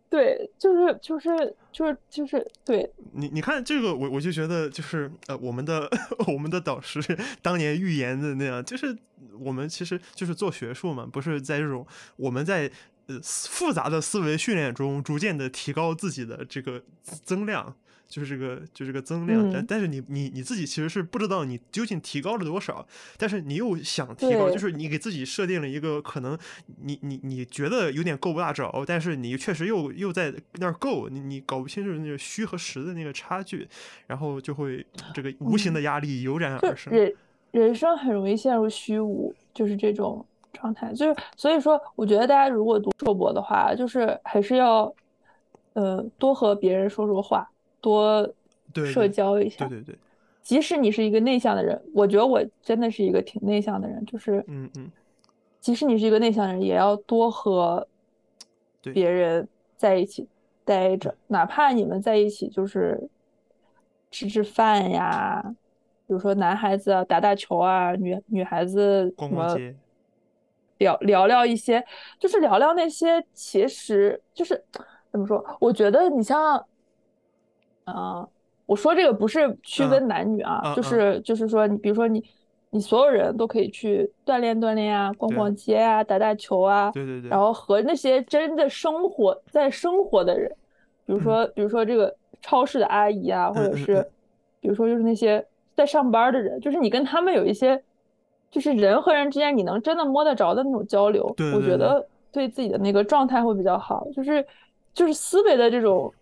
[0.09, 2.89] 对，就是就是就是就是对。
[3.13, 5.89] 你你看这个，我我就觉得就是呃，我们的
[6.27, 7.01] 我们的导师
[7.41, 8.95] 当年预言的那样，就是
[9.39, 12.71] 我们其实就是做学术嘛，不是在这种我们在。
[13.05, 16.81] 呃，复杂的思维训练中，逐渐的提高自己的这个
[17.25, 17.75] 增量，
[18.07, 19.49] 就是这个，就这个增量。
[19.51, 22.85] 但但是你你你自己其实是不知道你究竟提高了多少，
[23.17, 26.37] 但是你又想提高，就是你给自己设定了一个可能，
[26.81, 33.67] 你你你觉得有点够不大着，但是你确实又又在那儿够，你你搞不清楚那个虚和实的那个差距，
[34.07, 36.93] 然后就会这个无形的压力油然而生。
[36.93, 37.13] 人
[37.51, 40.25] 人生很容易陷入虚无，就是这种。
[40.55, 44.93] 状态就是，所以说，我觉得大家如果读硕博的话，就是还是要，
[45.73, 47.49] 呃，多和别人说说话，
[47.83, 48.27] 多
[48.91, 49.67] 社交一下。
[49.67, 49.99] 对对对。
[50.41, 54.89] 即使你是一个内向的人，我觉得我真的是一个挺内向的人，就是，嗯嗯。
[55.59, 57.85] 即使你是一个内向的人，也要多和
[58.81, 60.27] 别人在一起
[60.65, 63.09] 待着，哪怕你们在一起就是
[64.11, 65.41] 吃吃饭呀，
[66.07, 69.75] 比如说男孩子打打球啊，女女孩子逛逛街。
[70.79, 71.81] 聊聊聊一些，
[72.19, 74.61] 就是聊聊那些，其实就是
[75.09, 75.41] 怎么说？
[75.61, 76.65] 我觉得你像，
[77.85, 78.27] 嗯，
[78.65, 82.23] 我说这个不是区分男女啊，就是就是说，你比如说你，
[82.69, 90.49] 你所有人都可以去锻炼锻炼啊，逛逛街啊，打打球啊，对对对，然后和那些真的生活在生活的人，
[91.05, 94.11] 比如说比如说这个超市的阿姨啊，或者嗯是
[94.61, 97.81] 比如说就是那些在上班的人，就是你跟他们有一些，
[98.49, 104.07] 就是人和人之间你能真的摸得着的那种交流，对对对我觉得对自己的那个状态会比较好。
[104.15, 104.45] 就是
[104.93, 106.13] 就是思维的这种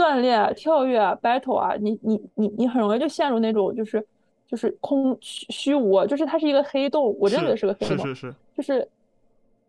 [0.00, 4.02] 锻炼啊、跳跃啊、battle 啊，你你你你很容易就陷入那种就是
[4.46, 8.88] 就是空虚虚无啊，就是它是一个黑洞，我认为是个黑洞，是是是，就是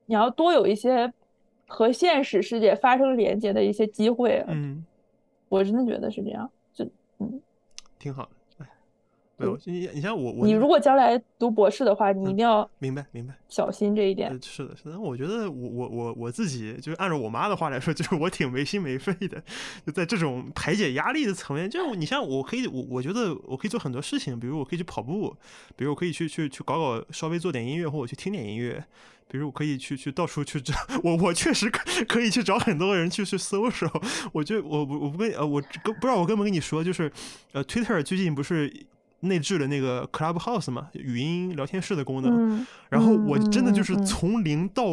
[0.05, 1.11] 你要多有一些
[1.67, 4.85] 和现实世界发生连接的一些机会，嗯，
[5.49, 6.49] 我真的觉得是这样。
[6.73, 6.85] 就
[7.19, 7.41] 嗯
[7.99, 8.29] 挺好的。
[9.41, 13.33] 哎，没有你你像我我你如果将来读博士的话，你一定要明白明白。
[13.49, 14.39] 小心这一点呃，。
[14.41, 14.99] 是的，是的。
[14.99, 19.43] 我觉得我我我我自己就是按照我妈的话来说，就是我挺没心没肺的，
[19.85, 25.35] 就在这种排解压力的层面，就是你像我可以，我我觉得我可以做很多事情，比如我可以去跑步，
[25.75, 28.83] 比如我可以去去去搞搞稍微做点音乐，或者去听点音乐。
[29.27, 30.73] 比如我可以去去到处去找
[31.05, 33.89] 我我确实可可以去找很多人去去搜索。
[34.33, 37.09] 我觉得我我我不跟呃我跟不知道我跟没跟你说，就是
[37.53, 38.69] 呃 Twitter 最近不是
[39.21, 42.59] 内置了那个 Clubhouse 嘛，语音聊天室的功能。
[42.59, 44.83] 嗯，然后我真的嗯就是从零到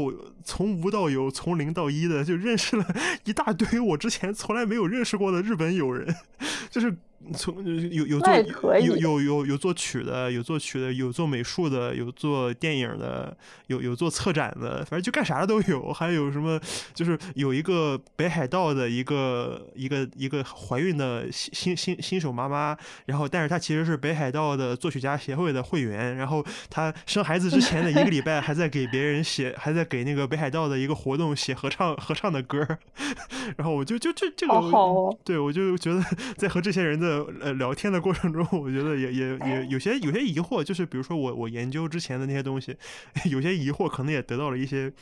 [0.45, 2.87] 从无到有，从零到一的，就认识了
[3.24, 6.14] 一大堆我之前从来没有认识过的日本友人，
[6.70, 6.97] 就是
[7.34, 8.34] 从有有做
[8.78, 15.92] 有有有有做曲的，有做曲的，有做美术的，有做电影的，有有做策展的，反正就干啥的都有。
[15.92, 16.60] 还有什么
[16.94, 32.78] 就是有一个北海道的一个一个一个怀孕的新新新新手妈妈，然后但是她其实是北海道的作曲家协会的会员，然后她生孩子之前的一个礼拜还在给别人写，还在给那个北海道的一个活动写合唱合唱的歌儿，
[33.58, 36.02] 然后我就就这这个好好哦对我就觉得
[36.36, 37.07] 在和这些人的
[37.40, 42.76] 呃聊天的过程中，我觉得也也也有些有些疑惑，就是比如说我我研究之前的那些东西，
[43.30, 44.92] 有些疑惑可能也得到了一些。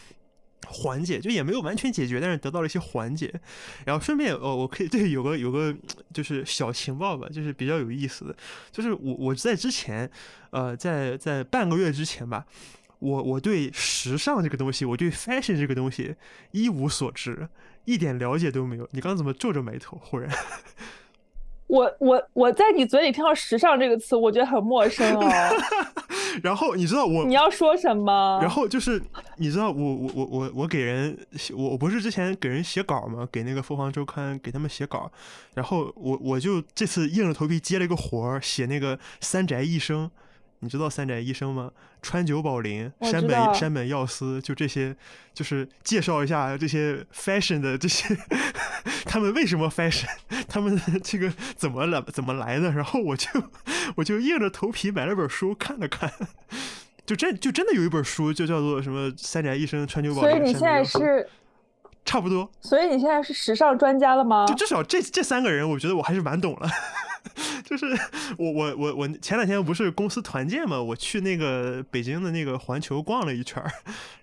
[0.68, 3.32] 缓解就也没有完全解决，但是得到了一些缓解。
[3.84, 5.72] 然后顺便，哦，我可以对有个有个
[6.12, 8.34] 就是小情报吧，就是比较有意思的，
[8.72, 10.10] 就是我我在之前，
[10.50, 12.46] 呃，在在半个月之前吧，
[12.98, 16.16] 我我对时尚这个东西，我对 fashion 这个东西
[16.50, 17.48] 一无所知，
[17.84, 18.88] 一点了解都没有。
[18.90, 20.00] 你刚刚怎么皱着眉头？
[20.02, 20.28] 忽然，
[21.66, 25.26] 我我我在你嘴里听到“时尚”这个词，我觉得很陌生哦。
[26.42, 28.38] 然后你知道我你要说什么？
[28.42, 29.02] 然后就是
[29.36, 31.16] 你知道我我我我我给人
[31.56, 33.26] 我我不是之前给人写稿吗？
[33.32, 35.10] 给那个凤凰周刊给他们写稿，
[35.54, 40.10] 然后我我就这次硬着头皮接了一个活儿，写那个三宅一生。
[40.66, 41.70] 你知道三宅一生吗？
[42.02, 44.94] 川久保玲、山本山本耀司，就这些，
[45.32, 48.16] 就是介绍一下这些 fashion 的这些，
[49.06, 50.08] 他们为什么 fashion，
[50.48, 52.72] 他们这个怎么来怎么来的？
[52.72, 53.28] 然后我就
[53.94, 56.12] 我就硬着头皮买了本书看了看，
[57.06, 60.30] 就真就真的有一本书，就叫做什么三宅一生、川久保玲。
[60.32, 61.28] 所以你现在是，
[62.04, 64.54] 差不多，所以你现在是时尚专家了吗就？
[64.56, 66.68] 至少这这三个人，我觉得我还是蛮懂了。
[67.64, 67.86] 就是
[68.38, 73.62] 我我我我前两天不是公司团建嘛，我去那个北京的那个环球逛了一圈，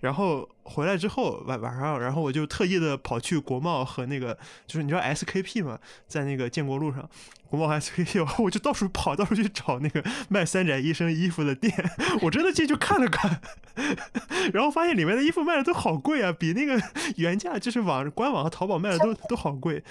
[0.00, 4.36] 然后回来之后晚晚上，然后我就特意的跑去国贸和那个
[4.66, 7.08] 就是你知道 SKP 嘛，在那个建国路上，
[7.48, 11.72] 国贸 SKP，我就到处跑，到处去找那个卖三宅一生衣服的店，
[12.22, 13.40] 我真的进去看了看，
[14.52, 16.80] 然后发现里面的衣服卖的都好贵啊，比那个
[17.16, 19.82] 原价就是网官网和淘宝卖的都都好贵。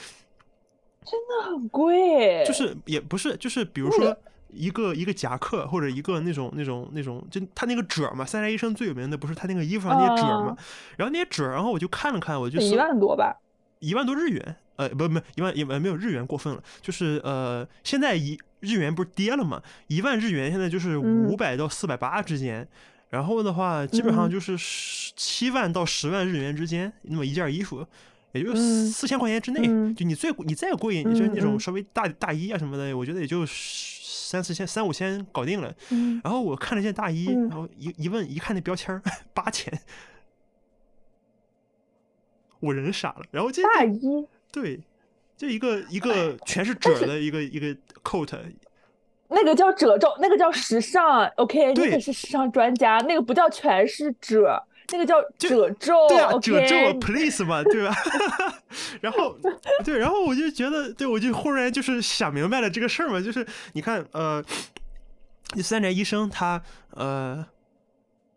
[1.43, 4.15] 很贵，就是也不是，就是比如说
[4.49, 10.57] 一个一个夹克或者一个那种那种那种，就他那个褶儿嘛，三宅一生最有名的不是他那个衣服上那些褶儿嘛啊，
[10.97, 13.35] 然后那些褶儿，然后我就看了看，我就一万多吧？
[13.79, 22.67] 一万多日元，呃，不不一万也没有日元过分了，就是呃，现在一日元不是跌了嘛，一万日元现在就是嗯五百到四百八之间。
[23.09, 27.85] 然后的话，基本上嗯就是十七万到十万日元之间，那么一件衣服，
[28.33, 29.61] 也就嗯四千块钱之内。
[29.65, 35.73] 嗯就你最你再贵，你就是那种稍微大大衣啊什么的，我觉得也就三四千、三五千搞定了。
[35.91, 39.01] 嗯，然后我看了件大衣，嗯然后一一问一看那标签儿
[39.33, 39.71] 八千，
[42.59, 43.21] 我人傻了。
[43.31, 44.81] 然后这大衣对，
[45.37, 48.37] 就一个一个全是褶的一个一个 coat，
[49.29, 51.25] 那个叫褶皱，那个叫时尚。
[51.37, 56.07] OK，你对可是时尚专家，那个不叫全是褶，那个叫褶皱。
[56.09, 57.95] 对啊，褶皱 please 嘛，对吧？
[59.01, 59.35] 然后
[59.83, 64.43] 对，然后我就觉得，对我就忽然就是想明白了这个事儿嘛，就是你看，呃，
[65.61, 66.61] 三宅医生他
[66.91, 67.45] 呃。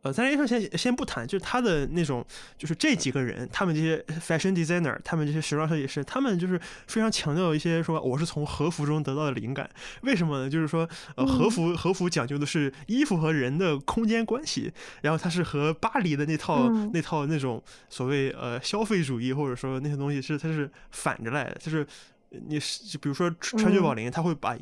[0.07, 2.25] 呃，三宅一生先先不谈，就是他的那种，
[2.57, 9.69] 就是这几个人，他们这些 fashion designer，他们这些时装设计师，他们就是非常强调一些说我是从和服中得到的灵感。
[10.03, 10.49] 为什么呢？
[10.49, 21.85] 就是说，呃，和服和服讲究的是衣服和人的空间关系，然后它是和巴黎的那套、嗯那套那种所谓呃消费主义或者说那些东西是它是反着来的，就是
[22.31, 24.57] 你是就比如说川川久保玲，他会把。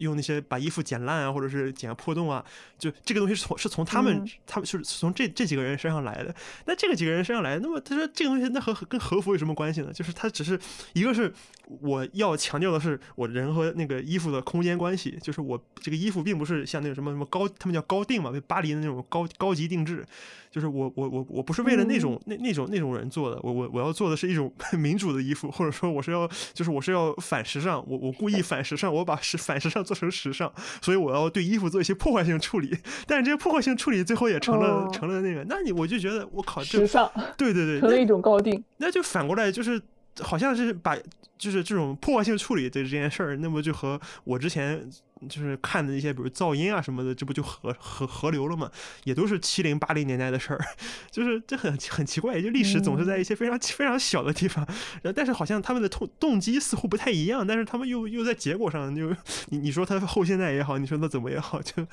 [0.00, 2.44] 用那些把衣服剪烂啊，或者是剪破洞啊，
[2.78, 6.34] 就这个东西是从是从他们他们是从这这几个人身上来的。
[6.66, 9.92] 那这个几个人身上来，那么他说这个东西那和跟和服有什么关系呢？
[9.92, 10.58] 就是他只是
[10.94, 11.32] 一个是
[11.80, 20.04] 我要强调的是我人和那个衣服的空间关系，就是我这个衣服并不是像那种什么什么高他们叫高定嘛，被巴黎的那种高高级定制，
[20.50, 29.84] 就是我我我我不是为了那种那那种那种人做的，我我我要做的是一种 民主的衣服，或者说我是要就是我是要反时尚，我我故意反时尚，我把时反时尚。
[29.90, 32.78] 做成时尚，所以我要对衣服做一些破坏性处理，
[33.08, 39.82] 但是这些破坏性处理最后也成了成了那个，那你我就觉得我靠，时尚，对对对，成了一种高定，那就反过来就是
[40.22, 40.96] 好像是把
[41.38, 44.90] 就是这种破坏性处理的这件事儿，那么就和我之前。
[45.28, 48.72] 就是看的一些，比如噪音啊什么的，这不就合合合流了吗？
[49.04, 50.58] 也都是七零八零年代的事儿，
[51.12, 54.64] 就是这很很奇怪，就历史总是在一些非常非常小的地方，
[55.02, 59.14] 然后但是好像他们的动动机似乎不太一样，但是他们又又在结果上就
[59.50, 61.86] 你你说他后现代也好，你说他怎么也好，就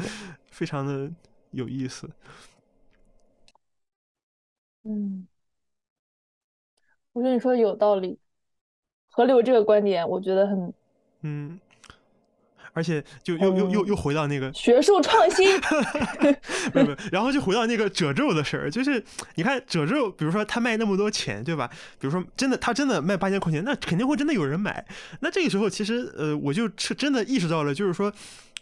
[0.49, 1.11] 非常的
[1.51, 2.09] 有意思。
[4.85, 5.27] 嗯，
[7.17, 8.19] 我觉得你说的有道理，
[9.09, 10.71] 河流这个观点，我觉得很
[11.21, 11.59] 嗯。
[12.73, 15.49] 而且就又又又又回到那个学术创新，
[16.75, 19.03] 没有没有，然后就回到那个褶皱的事儿，就是
[19.33, 21.67] 你看褶皱，比如说他卖那么多钱，对吧？
[21.99, 24.85] 比如说真的他真的卖八千块钱，那肯定会真的有人买。
[25.21, 28.13] 那这个时候其实呃，我就是真的意识到了，就是说。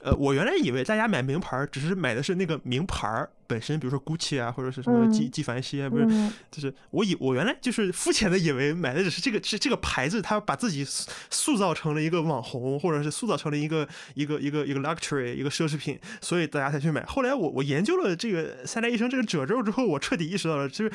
[0.05, 6.05] 呃，我原来以为大家买名牌只是买的是那个名牌本身，比如说 GUCCI 啊，或者是什么纪纪梵希啊，不是，
[6.51, 10.85] 就是我以我原来就是肤浅的以为买的只是这个是这个牌子，它把自己
[11.31, 17.03] 塑造成了一个网红，或者是塑造成了一个一个一个一个 luxury 一个奢侈品，所以大家才去买。
[17.05, 20.91] 后来我我研究了这个三宅一生这个褶皱之后，我彻底意识到了，就是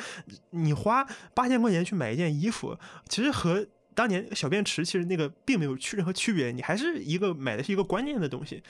[0.51, 2.77] 你花八千块钱去买一件衣服，
[3.09, 8.63] 其实和当年小便池其实那个并没有去任何区别，你还是一个买的是一个观念的东西。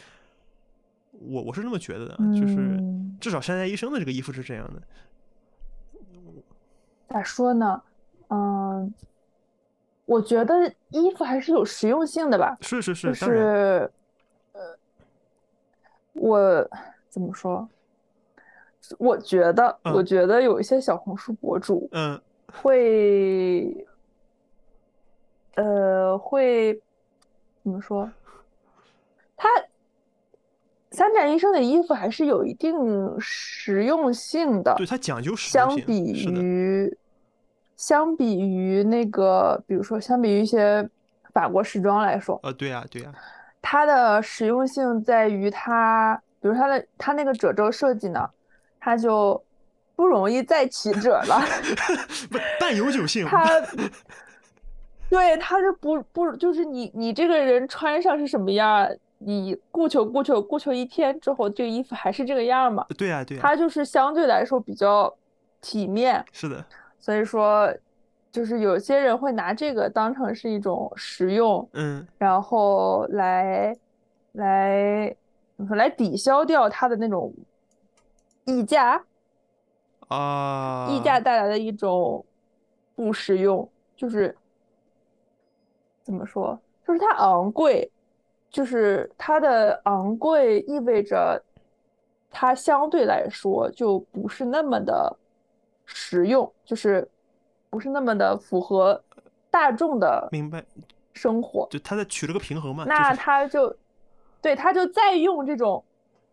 [1.12, 2.80] 我我是这么觉得的，就是
[3.20, 4.82] 至少山下医生的这个衣服是这样的。
[7.09, 7.82] 咋说呢？
[8.30, 8.93] 嗯，
[10.05, 12.57] 我觉得衣服还是有实用性的吧。
[12.62, 13.91] 是是是，就是
[14.53, 14.78] 呃，
[16.14, 16.70] 我
[17.09, 17.68] 怎么说？
[18.97, 23.86] 我觉得，我觉得有一些小红书博主，嗯，会，
[25.55, 26.82] 呃，会
[27.62, 28.09] 怎么说？
[29.36, 29.49] 他。
[30.91, 32.75] 三宅一生的衣服还是有一定
[33.17, 35.77] 实用性的，对它讲究实用性。
[35.77, 36.97] 相比于，
[37.77, 40.87] 相比于那个，比如说，相比于一些
[41.33, 43.13] 法国时装来说，呃，对呀，对呀，
[43.61, 48.29] 它的实用性在于它，比如它的它那个褶皱设计呢，
[48.79, 49.41] 它就
[49.95, 51.41] 不容易再起褶了，
[52.29, 53.25] 不半永久性。
[53.25, 53.47] 它，
[55.09, 58.85] 对，它是不不就是你你这个人穿上是什么样？
[59.24, 62.86] 你顾求顾求顾求一天之后，这个衣服还是这个样嘛？
[62.97, 63.43] 对呀，对呀。
[63.43, 65.13] 它就是相对来说比较
[65.61, 66.26] 体面。
[66.32, 66.65] 是的。
[66.99, 67.72] 所以说，
[68.32, 73.76] 就是有些人会拿这个当成是一种实用，嗯，然后来
[74.32, 75.15] 来
[75.55, 77.32] 怎么说来抵消掉它的那种
[78.45, 79.03] 溢价
[80.07, 82.26] 啊，溢价带来的一种
[82.95, 84.36] 不实用，就是
[86.03, 87.91] 怎么说，就是它昂贵。
[88.52, 91.41] 就是它的昂贵意味着，
[92.30, 95.18] 它相对来说就不是那么的
[95.86, 97.08] 实用，就是
[97.70, 99.02] 不是那么的符合
[99.49, 100.64] 大众的明白
[101.14, 101.66] 生活。
[101.72, 102.84] 就他在取了个平衡嘛。
[102.86, 103.74] 那他就
[104.41, 105.84] 对他就再用这种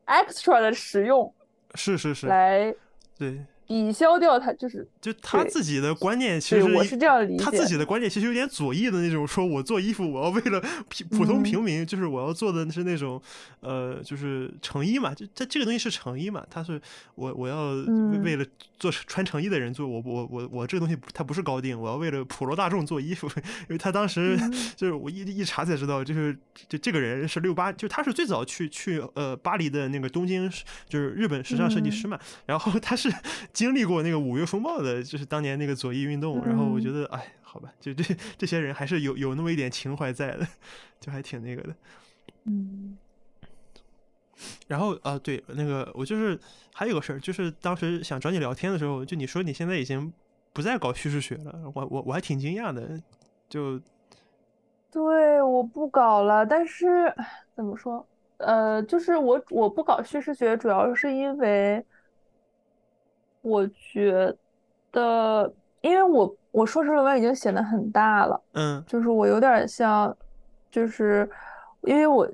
[0.06, 1.32] extra 的实用，
[1.74, 2.74] 是是是来
[3.16, 3.40] 对。
[3.66, 7.44] 抵消掉它就是就他自己的观念，其实我是这样理解。
[7.44, 13.20] 他自己的观念其实有点左翼的那种，说我做衣服，我要为了普普通平民，就是我要做的是那种，
[13.60, 15.14] 呃，就是成衣嘛。
[15.14, 16.80] 就这这个东西是成衣嘛，他是
[17.14, 17.70] 我我要
[18.22, 18.44] 为了
[18.78, 23.28] 做穿成衣的人做，我我我我这个东西它不是高定，我要为了普罗大众做衣服。
[23.68, 24.38] 因为他当时
[24.74, 26.36] 就是我一一查才知道，就是
[26.68, 30.50] 就这个人是六八，就他是最早去去呃巴黎的那个东京，
[30.88, 32.18] 就是日本时尚设计师嘛。
[32.46, 33.12] 然后他是。
[33.52, 38.02] 经历过那个五月风暴的，就是当年那个左翼运动，然后我觉得，哎，好吧，就这
[38.36, 40.46] 这些人还是有有那么一点情怀在的，
[41.00, 41.74] 就还挺那个的。
[42.44, 42.96] 嗯。
[44.66, 46.38] 然后啊，对，那个我就是
[46.72, 50.12] 还有个事儿，就是当时想找你聊天的时候，就你说你现在已经
[50.52, 53.00] 不再搞叙事学了，我我我还挺惊讶的，
[53.48, 53.80] 就。
[54.90, 57.14] 对，我不搞了，但是
[57.54, 58.06] 怎么说？
[58.38, 61.84] 呃，就是我我不搞叙事学，主要是因为。
[63.40, 64.36] 我觉
[64.98, 70.14] 得，因为我我硕士论文已经写的很大了，嗯，就是我有点像，
[70.70, 71.28] 就是
[71.82, 72.28] 因为我，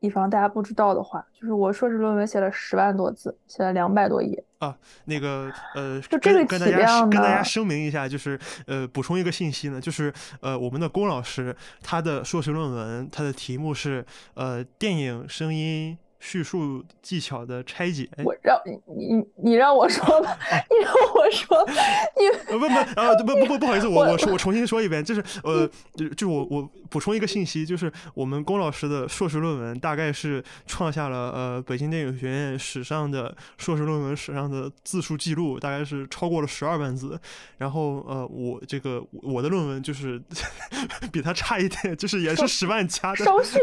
[0.00, 4.44] 以防大家不知道的话，就是我硕士论文写了十万多字，写了两百多页。
[4.58, 18.08] 啊，那个呃，就这个跟大家跟大家声明一下，就是呃，补充一个信息呢，就是呃，我们的龚老师他的硕士论文，他的题目是呃电影声音叙述技巧的拆解。
[18.24, 20.36] 我让你你你让我说吧，
[20.70, 21.64] 你让我说，
[22.18, 37.18] 你呃不不啊不不不不好意思，我我我说我重新说一遍，就是呃就就我我补充一个信息，就是我们龚老师的硕士论文大概是创下了呃北京电影学院史上的硕士论文史上的字数记录，大概是超过了十二万字。
[37.58, 40.20] 然后呃我这个我的论文就是
[41.12, 43.60] 比他差一点，就是也是十万加的，稍逊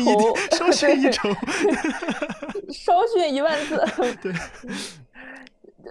[0.00, 1.28] 一筹稍逊一对筹。
[2.72, 3.82] 稍逊一万字。
[4.22, 4.32] 对，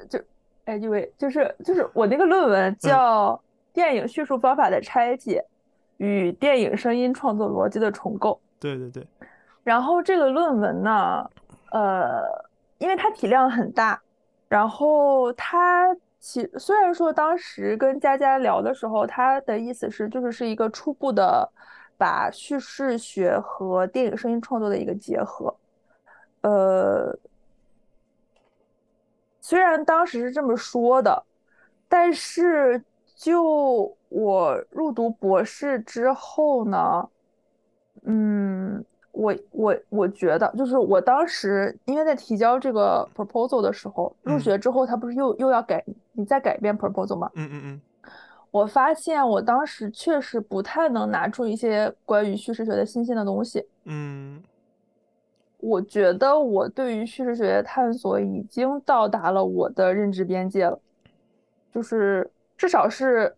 [0.10, 0.20] 就
[0.66, 3.34] anyway，就是就是我那个论文嗯叫
[3.74, 5.44] 《电影叙述方法的拆解
[5.98, 8.40] 与电影声音创作逻辑的重构》。
[8.62, 9.08] 对对对，
[9.64, 11.30] 然后这个论文呢，
[11.72, 12.24] 呃，
[12.78, 14.02] 因为它体量很大，
[14.48, 21.48] 然后它其虽然说当时跟佳佳聊的时候，他的意思是就是是一个初步的
[21.98, 25.56] 把叙事学和电影声音创作的一个结合，
[26.48, 27.18] 呃，
[29.42, 31.24] 虽然当时是这么说的，
[31.90, 32.82] 但是
[33.16, 37.10] 就我入读博士之后呢。
[38.10, 45.84] 嗯，我我我觉得，就是我当时因为在提交这个 proposal 的时候，入嗯学之后，他不是又又要改，
[46.14, 47.30] 你再改变 proposal 吗？
[47.34, 47.82] 嗯嗯嗯
[48.52, 53.68] 我发现我当时确实不太能拿出一些关于叙事学的新鲜的东西。
[53.84, 54.42] 嗯
[55.58, 60.80] 我觉得我对于叙事学的探索已经到达了我的认知边界了，
[61.72, 63.36] 就是至少是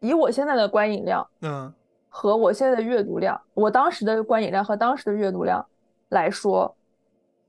[0.00, 1.26] 以我现在的观影量。
[1.42, 1.72] 嗯
[2.10, 5.64] 和我现在的阅读量，我当时的观影量和当时的阅读量
[6.08, 6.74] 来说，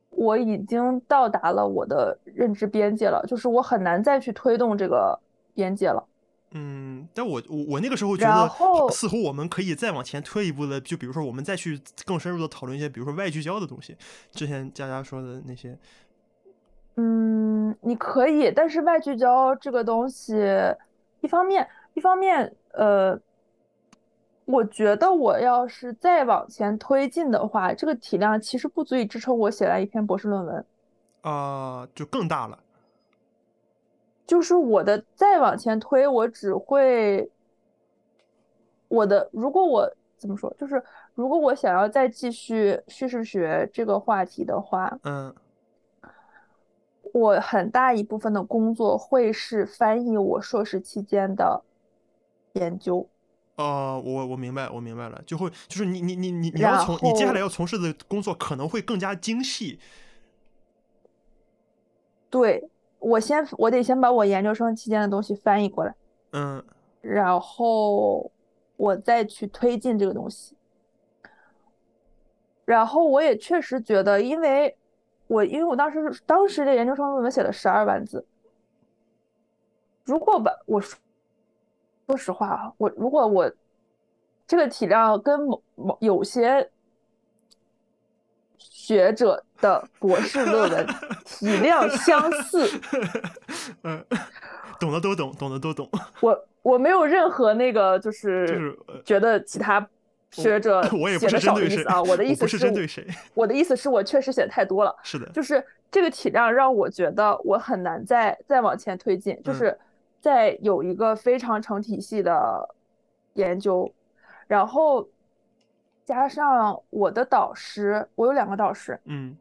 [0.09, 5.17] 我已经到达了我的认知边界了，就是我很难再去推动这个
[5.55, 6.05] 边界了。
[6.51, 13.95] 嗯，但我我我那个时候觉得，似乎我们可以再往前推一步的，就比如说我们再去更深入的讨论一些，比如说外聚焦的东西。
[14.31, 15.77] 之前佳佳说的那些，
[16.95, 20.33] 嗯，你可以，但是外聚焦这个东西，
[21.21, 23.19] 一方面，一方面，呃，
[24.45, 30.65] 我觉得我要是再往前推进的话，这个体量其实不足以支撑我写来一篇博士论文。
[31.21, 32.57] 啊、就更大了。
[34.29, 37.27] 就是我的再往前推，我只会
[38.87, 40.83] 我的，如果我怎么说，就是
[41.15, 45.33] 如果我想要再继续叙事学这个话题的话，嗯
[47.11, 51.63] 我很大一部分的工作会是翻译我硕士期间的
[52.53, 53.09] 研究。
[53.55, 59.79] 哦、我我明白，我明白了，就会就是你你你你你要从你接下来要从事的工作可能会更加精细。
[62.29, 62.69] 对，
[62.99, 65.95] 我先我得先把我研究生期间的东西翻译过来，
[66.33, 66.63] 嗯
[67.01, 68.29] 然后
[68.75, 70.55] 我再去推进这个东西。
[72.65, 74.77] 然后我也确实觉得，因为
[75.27, 78.23] 我因为我当时当时的研究生论文写了十二万字，
[80.03, 80.99] 如果把我说
[82.07, 83.51] 说实话啊，我如果我
[84.45, 86.69] 这个体量跟某某有些
[88.89, 90.87] 学者的博士论文
[91.23, 92.67] 体量相似，
[93.85, 94.03] 嗯，
[94.79, 95.87] 懂的都懂，懂的都懂。
[96.21, 98.75] 我我没有任何那个就就是
[99.05, 99.87] 觉得其他
[100.31, 100.81] 学者
[101.19, 103.05] 写的少的意思啊，我的意思不是针对谁。
[103.35, 109.77] 我的意思是我确实写的太多了，是的，就是这个体量让我觉得我很难再再往前推进，就嗯是
[110.19, 112.67] 在有一个非常成体系的
[113.35, 113.93] 研究，
[114.47, 115.07] 然后
[116.09, 119.37] 加上我的导师，我有两个导师，嗯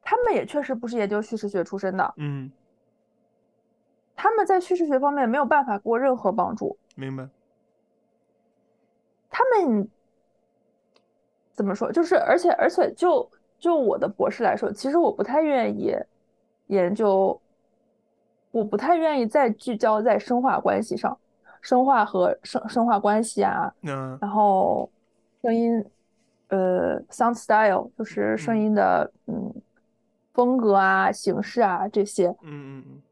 [0.00, 2.48] 他们也确实不是研究叙事学出身的，嗯，
[4.14, 6.78] 他们在叙事学方面没有办法给我任何帮助。
[6.94, 7.28] 明白。
[9.28, 9.88] 他们
[11.50, 11.90] 怎么说？
[11.90, 15.96] 就是而且而且就就我的博士来说，其实我不太愿意
[16.68, 17.40] 研究，
[18.52, 21.18] 我不太愿意再聚焦在生化关系上，
[21.60, 24.88] 生化和生生化关系啊，嗯然后
[25.42, 25.84] 声音，
[26.54, 29.54] 呃，sound style 就是声嗯音的嗯
[30.34, 33.02] 风格啊、形式啊这些，嗯嗯嗯，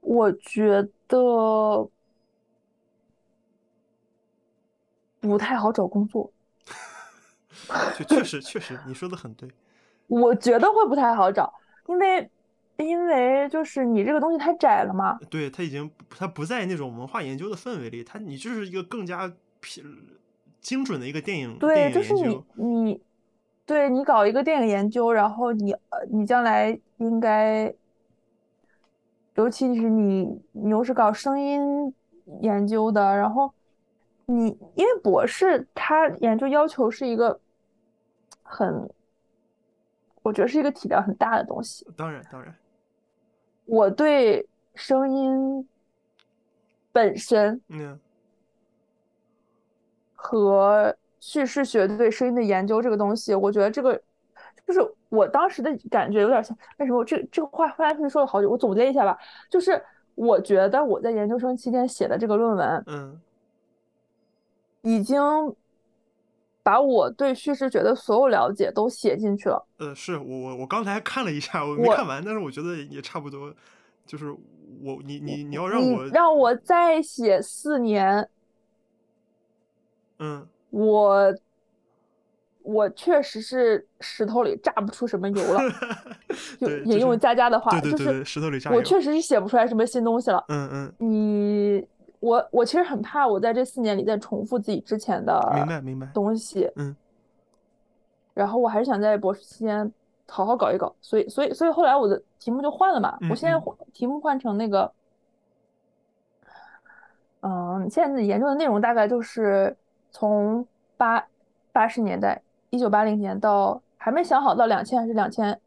[0.00, 1.90] 我觉得
[5.20, 6.32] 不太好找工作。
[7.96, 9.48] 确确实确实，你说的很对。
[10.06, 11.52] 我觉得会不太好找，
[11.86, 12.30] 因为
[12.76, 15.18] 因为就是你这个东西太窄了嘛。
[15.30, 19.84] 对他已经他不在那种文化研究的氛围里，他你就是一个更加偏
[20.64, 22.42] 精准的一个电影对，影就是你。
[22.54, 23.00] 你，
[23.66, 27.72] 对你搞一个电影研究，然后你呃你将来应该，
[29.34, 31.94] 尤其是你你又是搞声音
[32.40, 33.52] 研究的，然后
[34.24, 37.38] 你因为博士他研究要求是一个
[38.42, 38.90] 很，
[40.22, 41.86] 我觉得是一个体量很大的东西。
[41.94, 42.54] 当然当然，
[43.66, 45.68] 我对声音
[46.90, 48.00] 本身嗯
[50.26, 53.94] 和叙事学对声音的研究这个东西，我觉得这个
[54.66, 59.18] 就是我当时的感觉有点像，为什么我这这个话翻来覆去说了好久，我总结一下吧，
[59.50, 59.78] 就是
[60.14, 63.20] 我觉得我在研究生期间写的这个论文，嗯
[64.80, 65.20] 已经
[66.62, 69.66] 把我对叙事学的所有了解都写进去了。
[69.78, 73.54] 呃，是我我我刚才看了一下，我没看完，但是我觉得也差不多。
[74.06, 74.30] 就是
[74.82, 78.28] 我你你你要让我让我再写四年，
[80.18, 81.34] 嗯我
[82.62, 85.60] 我确实是石头里榨不出什么油了。
[86.58, 88.76] 就对，引用就是佳佳的话，就是石头里榨油。
[88.76, 90.44] 我确实是写不出来什么新东西了。
[90.48, 91.86] 嗯嗯，你
[92.20, 96.06] 我我其实很怕我在这四年里再重复自己之前的明白明白。
[96.14, 96.96] 东西，嗯
[98.32, 99.92] 然后我还是想在博士期间
[100.26, 103.62] 好好搞一搞，所以所以所以后来我的题目就换了嘛，嗯我现在
[103.92, 104.90] 题目换成那个，
[107.42, 109.76] 嗯，现在研究的内容大概就是
[110.14, 110.64] 从
[110.96, 111.26] 八
[111.72, 112.40] 八十年代，
[112.70, 115.60] 一九八零年到还没想好到两千还是两千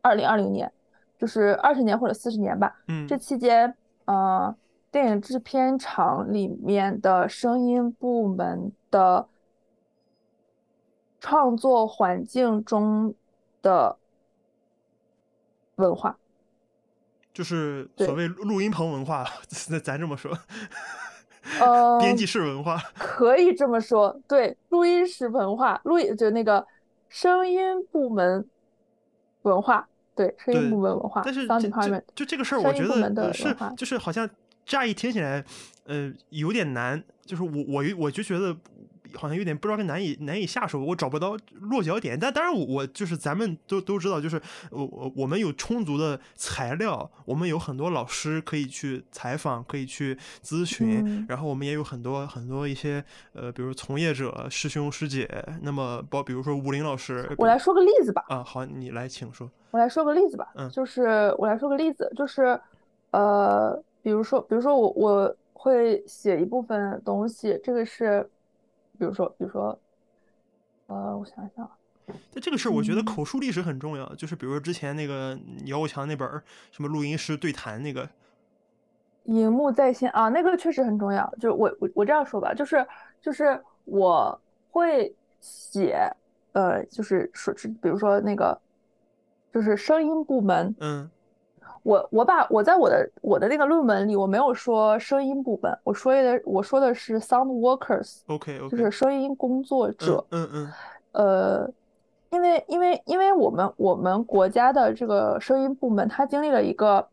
[0.00, 0.72] 二零二零年，
[1.18, 2.74] 就是二十年或者四十年吧。
[2.88, 3.06] 嗯。
[3.06, 4.56] 这期间，呃，
[4.90, 9.28] 电影制片厂里面的声音部门的
[11.20, 13.14] 创作环境中
[13.60, 13.98] 的
[15.74, 16.16] 文化，
[17.34, 20.32] 就是所谓录音棚文化， 咱咱这么说，
[21.60, 22.76] 呃，编辑室文化。
[22.98, 26.66] 可以这么说，对，录音室文化，录音就那个
[27.08, 28.44] 声音部门
[29.42, 34.28] 文化，对，声音部门文化但是当 department，这就这个事儿，我觉得是就是好像
[34.64, 35.44] 乍一听起来，
[35.86, 37.02] 呃，有点难。
[37.24, 38.56] 就是我我我就觉得
[39.16, 42.18] 好像有点不知道该难以难以下手，我找不到落脚点。
[42.18, 44.40] 但当然我，我就是咱们都都知道，就是
[44.70, 55.28] 我我我们有充足的材料，我们有很多老师可以去采访，可以去咨询，嗯然后我们也有很多很多一些呃，比如从业者师兄师姐，
[55.62, 58.24] 那么包比如说武林老师，我来说个例子吧。
[58.28, 59.50] 啊，好，你来请说。
[59.72, 62.58] 我来说个例子吧，嗯就是我来说个例子，就是
[63.10, 68.26] 呃，比如说，比如说我我会写一部分东西，这个是，
[68.98, 69.78] 比如说，比如说，
[70.86, 71.70] 呃，我想一想，
[72.06, 74.14] 但这个事儿，我觉得嗯口述历史很重要。
[74.14, 78.08] 就是比如说之前那个姚国强那本儿什么录音师对谈那个，
[79.24, 81.28] 荧幕在线啊，那个确实很重要。
[81.34, 82.86] 就是我我我这样说吧，就是
[83.20, 84.40] 就是我
[84.70, 85.98] 会写，
[86.52, 88.60] 呃，就是说，是比如说那个，
[89.52, 91.10] 就是声音部门，嗯
[91.86, 100.26] 我我把我在我的我的那个论文里，我没有说声音部分，我说的我说的是 sound workers，，OK 就是声音工作者。
[100.30, 100.72] 嗯嗯
[101.12, 101.70] 呃，
[102.30, 107.06] 因为因为因为我们我们国家的这个声音部门，它经历了一个，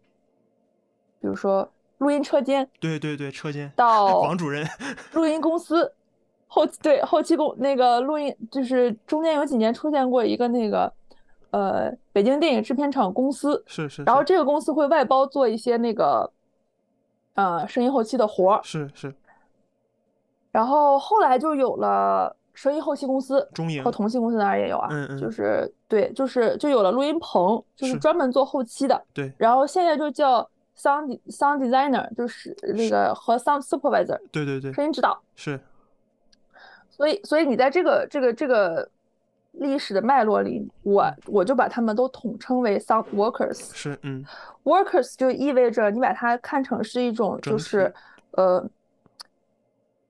[1.22, 1.70] 比如说
[2.00, 4.68] 录音车间对对对，车间到王主任，
[5.14, 5.94] 录音公司，
[6.48, 10.92] 后对后期工那个录音，就是中间有几年出现过一个那个
[11.54, 16.30] 呃北京电影制片厂公司，是是，是然后这个公司会外包做一些那个
[17.36, 19.14] 呃声音后期的活儿，是是。
[20.52, 25.18] 然后后来就有了声音后期公司中影和，同系公司当然也有啊，嗯嗯。
[25.20, 28.00] 就是对，就是就有了录音棚，就是是。
[28.00, 29.32] 专门做后期的，对。
[29.38, 30.42] 然后现在就叫
[30.76, 35.22] sound sound designer，就是那个和 sound supervisor 对对对，声音指导。
[35.36, 35.60] 是。
[36.90, 38.90] 所以，所以你在这个这个这个
[39.54, 43.74] 历史的脉络里，我我就把他们都统称为 sound workers。
[43.74, 44.24] 是，嗯
[44.64, 47.94] workers 就意味着你把它看成是一种就是
[48.32, 48.64] 呃，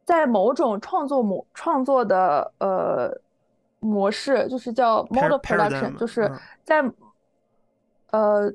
[0.06, 3.16] 在某种创作模创作的呃
[3.80, 6.92] 模式，就是叫 mode of production，就是嗯在
[8.12, 8.54] 呃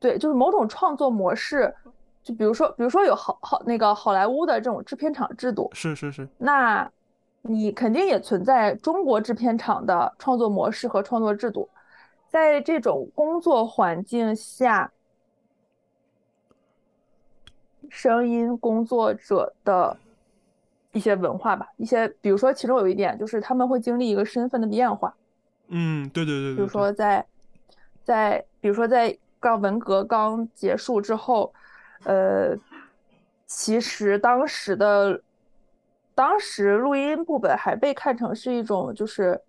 [0.00, 1.74] 对，就是某种创作模式。
[2.24, 6.86] 就比如说，比如说有好好那个好莱坞的这种制片厂制度，是是是，那
[7.48, 11.68] 你肯定也存在中国制片厂的创作模式和创作制度，
[12.28, 14.92] 在这种工作环境下，
[17.88, 19.96] 声音工作者的
[20.92, 25.14] 一些文化吧，一些比如说其中有一点就是他们会经历一个身份的变化，
[25.68, 27.24] 嗯对对对，比如说在
[28.04, 31.52] 在比如说在刚文革刚结束之后，
[32.04, 32.56] 呃，
[33.46, 35.22] 其实当时的
[36.18, 39.40] 当时录音部本还被看成是一种就是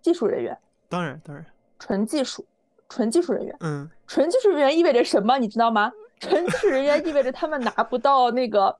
[0.00, 0.56] 技术人员，
[0.88, 1.44] 当然当然，
[1.80, 2.46] 纯技术，
[2.88, 3.56] 纯技术人员。
[3.58, 5.36] 嗯，纯技术人员意味着什么？
[5.36, 5.90] 你知道吗？
[6.20, 8.76] 纯技术人员意味着他们拿不到那个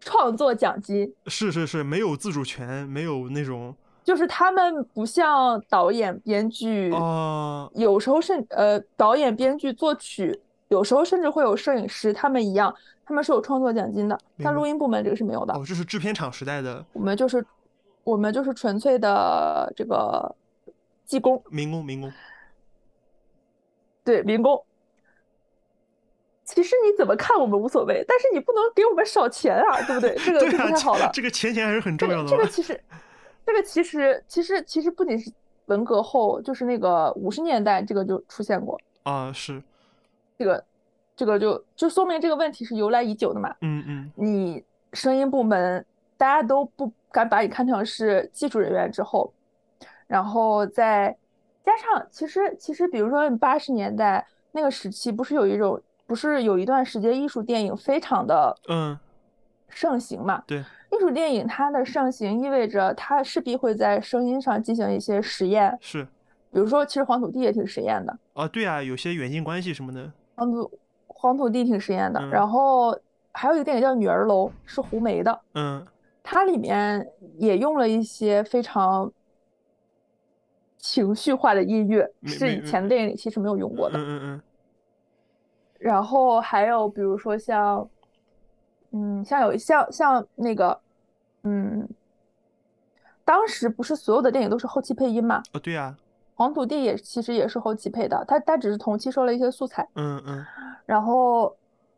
[0.00, 3.72] 创作奖金，是是是，没有自主权，没有那种
[4.02, 12.74] 就是他们不像导演、编剧，哦，有时候甚呃导演、编剧、作曲，有时候甚至会有摄影师，他们一样，
[13.06, 15.54] 他们是有创作奖金的，但录音部门这个是没有的。
[15.54, 17.44] 哦，这是制片厂时代的我们就是
[18.02, 20.34] 我们就是纯粹的这个
[21.04, 22.12] 技工，民工民工，
[24.02, 24.62] 对民工。
[26.44, 30.16] 其实你怎么看我们无所谓，但是你不能给我们少钱啊，对不对？
[30.16, 31.10] 这个啊，就不太好了。
[31.12, 32.30] 这个钱钱还是很重要的嘛。
[32.30, 32.80] 这个其实，
[33.44, 35.32] 这个其实其实其实不仅是
[35.66, 38.80] 文革后，就是那个五十年代，这个就出现过。
[39.02, 39.60] 啊，是，
[40.38, 40.64] 这个
[41.16, 43.54] 这个就就说明这个问题是由来已久的嘛。
[43.62, 44.62] 嗯嗯，你
[44.92, 45.84] 声音部门
[46.16, 49.32] 大家都不敢把你看成是技术人员之后，
[50.06, 51.16] 然后再
[51.64, 58.98] 加上其实其实比如说八十年代那个时期，不是有一种不是有一段时间艺术电影非常的嗯，
[59.68, 60.42] 盛行嘛？
[60.46, 66.04] 对，艺术电影它的盛行意味着它势必会在声音上进行一些实验，是
[66.52, 68.16] 比如说其实黄土地也挺实验的。
[68.34, 70.70] 啊，对啊，有些远近关系什么的，黄土
[71.26, 72.96] 黄土地挺实验的，嗯然后
[73.32, 75.84] 还有一个电影叫《女儿楼》，是胡梅的，嗯
[76.22, 77.06] 它里面
[77.38, 79.12] 也用了一些非常
[80.76, 83.98] 情绪化的音乐，是以前的电影里其实没有用过的。
[83.98, 84.42] 嗯嗯嗯，
[85.78, 87.88] 然后还有比如说像，
[88.92, 90.80] 嗯，像有像像那个，
[91.42, 91.88] 嗯，
[93.24, 95.42] 当时不是所有的电影都是后期配音嘛？
[95.52, 95.96] 哦，对啊，
[96.34, 99.86] 黄土地也其实也是后期配的，他他只是同期收了一些素材。
[99.94, 100.44] 嗯嗯
[100.86, 101.54] 然后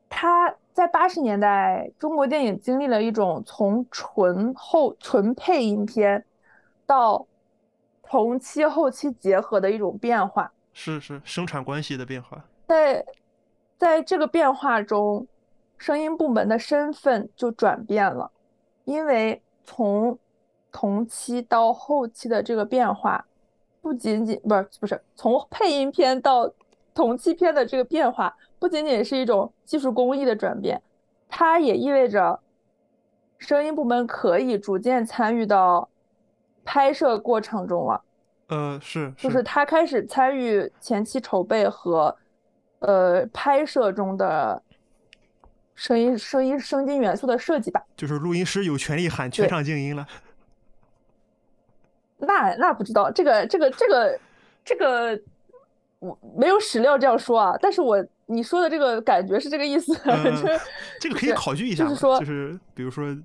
[0.08, 6.24] 他在八十年代，中国电影经历了一种从纯后纯配音片
[6.86, 7.26] 到
[8.02, 10.50] 同期后期结合的一种变化。
[10.72, 13.04] 是是生产关系的变化，在
[13.76, 15.26] 在这个变化中，
[15.76, 18.30] 声音部门的身份就转变了，
[18.84, 20.18] 因为从
[20.70, 23.26] 同期到后期的这个变化，
[23.82, 26.48] 不仅仅不是不是从配音片到
[26.94, 30.80] 同期片的这个变化，不仅仅是一种技术工艺的转变，
[31.28, 32.40] 它也意味着
[33.38, 35.88] 声音部门可以逐渐参与到
[36.64, 38.02] 拍摄过程中了。
[38.48, 42.16] 呃，是就是他开始参与前期筹备和
[42.78, 44.62] 呃拍摄中的
[45.74, 47.82] 声音、声音、声音元素的设计吧。
[47.94, 50.06] 就是录音师有权利喊全场静音了，
[52.16, 54.18] 那那不知道这个这个这个
[54.64, 55.20] 这个
[56.00, 60.60] 我没有史料这样说啊，但是我你说的这个感觉是这个意思，嗯 就是
[61.00, 63.16] 这个可以考据一下嘛，就是说就是比如说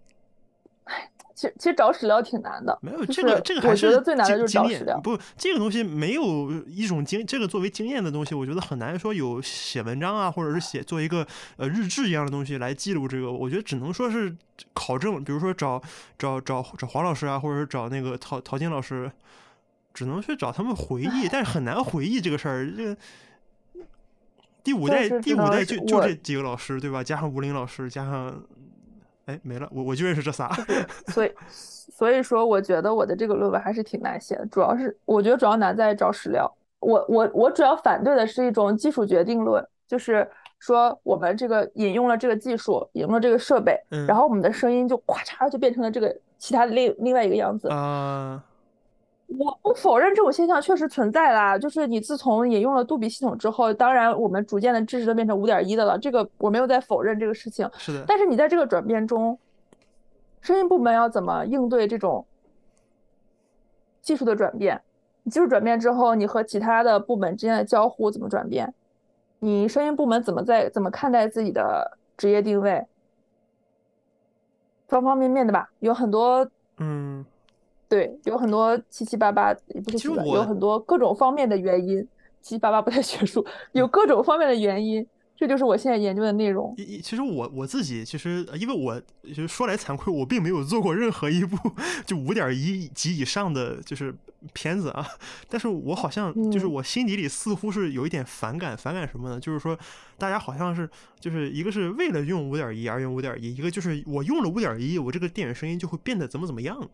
[1.36, 5.00] 其实其实找史料挺难的，没有这个，这个还我觉得最难的就是找史料。
[5.02, 11.26] 不，这个东西没有一种经，这个作为经验的东西，我觉得很难说有写文章啊，或者是写做一个
[11.58, 13.32] 呃日志一样的东西来记录这个。
[13.32, 14.34] 我觉得只能说是
[14.74, 15.82] 考证，比如说找
[16.20, 19.12] 找找找黄老师啊，或者是找那个陶陶晶老师，
[19.94, 22.72] 只能去找他们回忆，但是很难回忆这个事儿。
[22.76, 22.98] 这个
[24.64, 27.04] 第五代第五代就就这几个老师对吧？
[27.04, 28.44] 加上吴林老师，加上
[29.26, 30.50] 哎没了，我我就认识这仨。
[31.08, 36.52] 所以 所以说，我觉得我的这个论文还是挺难写的，主要是我觉得主要难在找史料。
[36.80, 40.28] 我我我主要反对的是一种技术决定论，就是
[40.60, 47.68] 说我们这个引用了这个技术，引用了这个设备，嗯然后我们的声音就咔嚓就变成了这个其他的另另外一个样子。
[47.70, 48.44] 啊、
[49.28, 57.68] 我不否认这种现象确实存在啦，就是你自从引用了杜比系统之后，当然我们逐渐的知识都变成五点一的了，这个我没有在否认这个事情。
[57.78, 59.40] 是的，但是你在这个转变中，
[60.42, 62.26] 声音部门要怎么应对这种
[64.02, 64.82] 技术的转变？
[65.24, 68.74] 你技术转变之后，你和其他的部门之间的交互怎么转变？
[69.40, 72.86] 你声音部门怎么在怎么看待自己的职业定位？
[74.88, 76.48] 方方面面的吧，有很多
[76.78, 77.26] 嗯。
[77.94, 82.00] 对，有很多七七八八，也不是七七八，其实有很多各种方面的原因。
[82.42, 85.06] 七七八八不太学术，有各种方面的原因，
[85.38, 86.76] 这就是我现在研究的内容。
[87.04, 91.56] 其实我我自己其实呃因为我就是说来惭愧，我并没有做过任何一部
[92.04, 94.14] 就五点一级以上的就是
[94.54, 95.06] 片子啊，
[95.48, 99.40] 但是我好像就是嗯我心底里似乎是有一点反感，反感什么呢？
[99.40, 99.78] 就是说
[100.18, 100.90] 大家好像是
[101.20, 106.90] 就是一个是为了用五点一而用五点一，一个就是我用了五点一，我这个电影声音就会变得怎么怎么样。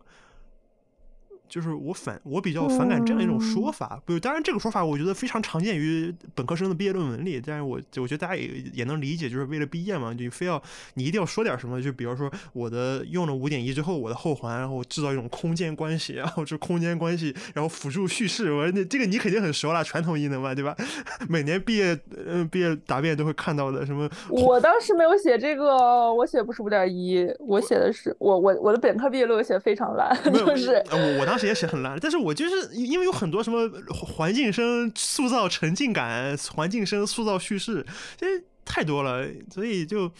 [1.50, 4.00] 就是我反我比较反感这样一种说法。
[4.06, 10.62] 不，当然这个说法我觉得非常常见于本科生的毕业论文里，但是我我觉得大家也也能理解，就是为了毕业嘛，就非要
[10.94, 18.52] 你一定要说点什么，就比如说我的用了五点一之后，我的后环，然后制造一种空间关系，然后这空间关系，然后辅助叙事。
[18.52, 20.76] 我那这个你肯定很熟了，传统艺能嘛，对吧？
[21.28, 24.08] 每年毕业嗯毕业答辩都会看到的什么。
[24.28, 37.86] 我当时没有写这个，我写不是五点一，我写的是我我我的本科毕业论文写的非常烂，就是我我当时也写很烂，但是我就是因为有很多什么环境声塑造沉浸感，环境声塑造叙事，
[38.16, 38.26] 这
[38.64, 40.12] 太多了，所以就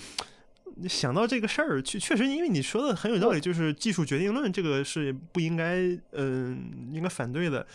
[0.89, 5.77] 想到这个事儿，确确实因为你说的很有道理，就是技术决定论这个是不应该
[6.13, 7.67] 嗯应该反对的，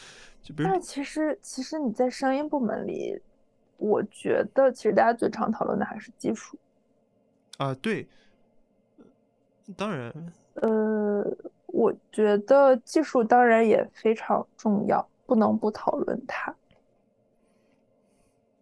[0.41, 0.69] 就比如。
[0.69, 3.21] 但其实其实你在声音部门里。
[3.77, 6.57] 我觉得其实大家最常讨论的还是技术
[7.57, 8.07] 啊，对，
[9.75, 10.09] 当然，
[10.53, 11.21] 呃，
[11.75, 16.55] 我觉得技术当然也非常重要，不能不讨论它。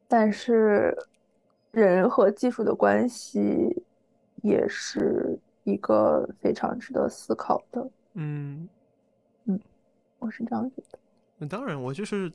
[0.07, 0.97] 但是，
[1.70, 3.84] 人和技术的关系
[4.41, 7.88] 也是一个非常值得思考的。
[8.14, 8.68] 嗯
[9.45, 9.59] 嗯，
[10.18, 10.97] 我是这样觉得。
[11.38, 12.32] 那当然，我就是。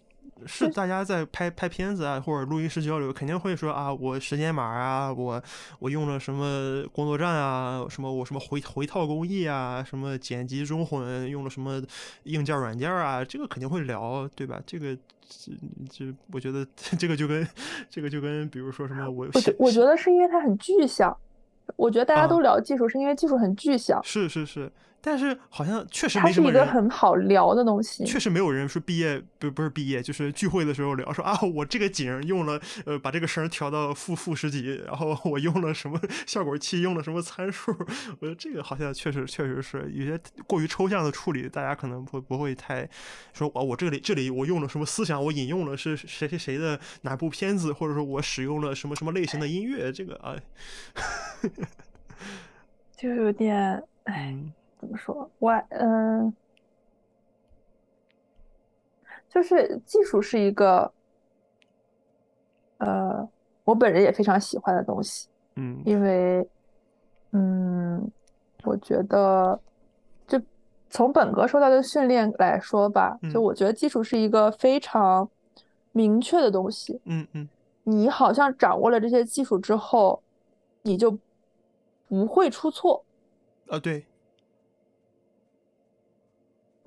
[0.46, 5.42] 是大家在拍拍片子啊，或者录音室交流，肯定会说啊，我时间码啊，我
[5.78, 11.82] 我用了什么工作站啊，什么我什么回回套工艺啊，什么剪辑中混用了什么
[12.24, 14.60] 硬件软件啊，这个肯定会聊，对吧？
[14.66, 14.96] 这个
[15.28, 15.52] 这
[15.90, 16.66] 这我觉得
[16.98, 17.46] 这个就跟
[17.90, 21.16] 这个就跟比如说什么我我我觉得是因为它很具象，
[21.76, 24.70] 我觉得大家都聊技术是因为技术很具象，是是是。
[25.00, 26.60] 但是好像确实没什么人。
[26.60, 28.04] 它是一个很好聊的东西。
[28.04, 37.70] 确实没有人说毕业不不是毕业，就是聚会的时候聊说啊，我这个景用了呃把这个声调到负负十几，然后我用了什么效果器，用了什么参数。
[38.20, 42.88] 我觉得这个好像确实确实是有些过于抽象的处理，大家可能不不会太
[43.32, 50.34] 说啊，我这里这里我用了什么思想，我引用了是谁谁谁的哪部片子，或者说我使用了什么什么类型的音乐，这个啊，
[52.96, 54.36] 就有点哎。
[54.78, 55.28] 怎么说？
[55.38, 56.32] 我嗯，
[59.28, 60.92] 就是技术是一个，
[62.78, 63.28] 呃，
[63.64, 65.28] 我本人也非常喜欢的东西。
[65.56, 66.48] 嗯，因为，
[67.32, 68.10] 嗯，
[68.62, 69.58] 我觉得，
[70.26, 70.40] 就
[70.88, 75.28] 从本科受到的训练来说吧，就我觉得技术是一个非常
[75.90, 77.00] 明确的东西。
[77.04, 77.48] 嗯嗯，
[77.82, 80.22] 你好像掌握了这些技术之后，
[80.82, 81.18] 你就
[82.06, 83.04] 不会出错。
[83.66, 84.06] 啊，对。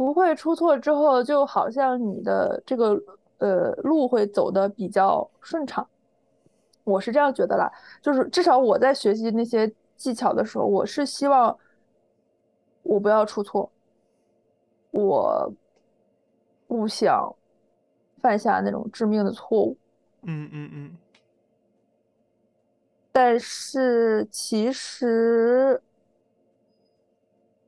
[0.02, 3.00] 不会出错之后，就好像你的这个
[3.38, 5.88] 呃路会走的比较顺畅，
[6.84, 7.72] 我是这样觉得啦。
[8.02, 11.56] 就是至少我在学习那些技巧的时候，我是希望
[12.82, 13.72] 我不要出错，
[14.90, 15.54] 我
[16.68, 17.36] 不想
[18.18, 19.78] 犯下那种致命的错误。
[20.24, 20.98] 嗯嗯嗯。
[23.12, 25.80] 但是其实，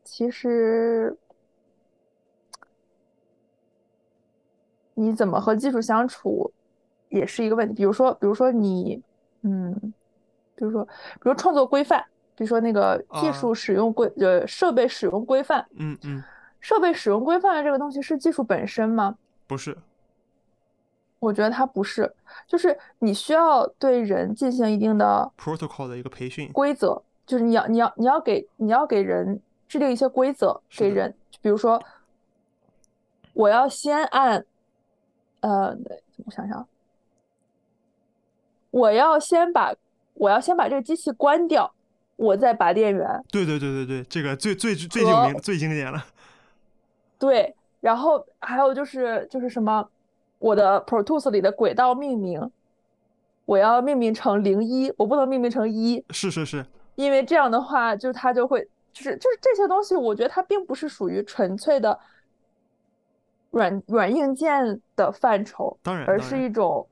[0.04, 1.16] 其实。
[4.96, 6.52] 你怎么和技术相处，
[7.10, 7.74] 也是一个问题。
[7.74, 9.02] 比如说，比如说你，
[9.41, 9.74] 嗯，
[10.56, 12.04] 比如说，比如创作规范，
[12.36, 16.24] 比如说那个技术使用规，呃，设备使用规范，嗯嗯，
[16.60, 19.16] 设备使用规范这个东西是技术本身吗？
[19.48, 19.78] 不是，
[21.20, 22.14] 我觉得它不是，
[22.48, 26.52] 就是你需要对人进行一定的 protocol 的一个培训。
[26.52, 31.82] 规则，就是你要你要你要给你要给人制定一些规则，给人，比如说，
[33.34, 34.46] 我要先按。
[35.44, 35.78] 呃，
[36.26, 36.66] 我想想，
[38.72, 39.74] 我要先把
[40.14, 41.70] 我要先把这个机器关掉，
[42.16, 43.22] 我再拔电源。
[43.30, 46.06] 对对对对对，这个最最最有名、最经典了。
[47.20, 49.86] 对，然后还有就是就是什么，
[50.39, 52.50] 我的 Pro Tools 里的轨道命名，
[53.44, 56.02] 我要命名成零一，我不能命名成一。
[56.12, 56.66] 是是是，
[56.96, 62.00] 因为这样的话，就是它就会就是就是这些东西，我觉得它并不是属于纯粹的。
[63.54, 66.88] 软软硬件的范畴，当然，而是一种，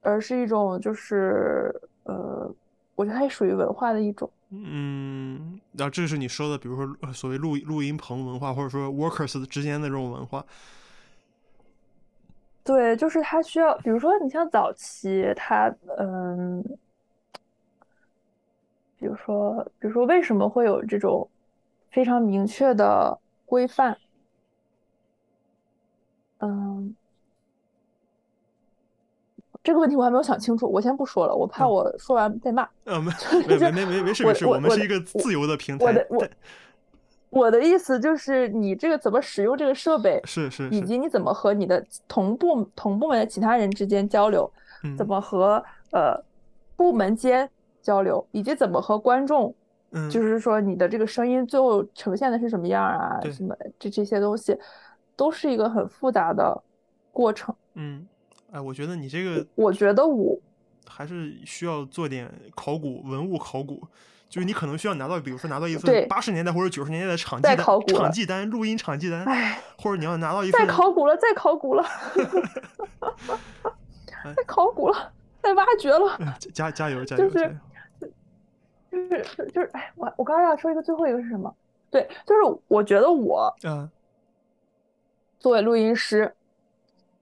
[0.00, 2.52] 而是一种，就是呃，
[2.96, 4.28] 我觉得它也属于文化的一种。
[4.48, 10.44] 嗯，那这是你说的，比如说所谓录录音棚文化，或者说 workers 之间的这种文化。
[12.64, 16.60] 对，就是它需要，比如说你像早期，它嗯，
[18.98, 21.30] 比如说，比如说为什么会有这种
[21.92, 23.16] 非常明确的。
[23.50, 23.98] 规范，
[26.38, 26.94] 嗯，
[29.64, 32.68] 这个问题我还没有想清楚，我先不说了，我怕我说完被骂。
[32.84, 33.10] 呃，没
[33.58, 35.84] 没没没没事没事，我们是一个自由的平台。
[35.84, 36.28] 我的我
[37.30, 44.48] 我的意思就是你这个怎么使用这个设备，是是，以及你怎么和你的同部同部门的其他人之间交流，
[44.96, 46.22] 怎么和呃
[46.76, 47.50] 部门间
[47.82, 49.52] 交流，以及怎么和观众，
[49.90, 53.20] 嗯，就是说你的这个声音最后呈现的是什么样啊？
[53.32, 54.56] 什么这这些东西，
[55.16, 56.62] 都是一个很复杂的
[57.12, 57.54] 过程。
[57.74, 58.06] 嗯，
[58.52, 60.38] 哎，我觉得你这个，我觉得我
[60.86, 63.82] 还是需要做点考古文物考古。
[64.28, 69.26] 就是你可能需要拿到，比如说拿到一份八十年代或者九十年代的场记单、场记单、录音场记单，
[69.76, 70.60] 或者你要拿到一份。
[70.60, 71.84] 再考古了，再考古了，
[74.36, 75.12] 再考古了，
[75.42, 76.16] 再挖掘了。
[76.54, 77.28] 加加油，加油！
[77.28, 77.58] 就是，
[78.90, 79.22] 就是
[79.52, 81.54] 就是，哎，我我刚刚要说一个最后一个是什么？
[81.90, 83.90] 对，就是我觉得我，嗯，
[85.38, 86.34] 作为录音师，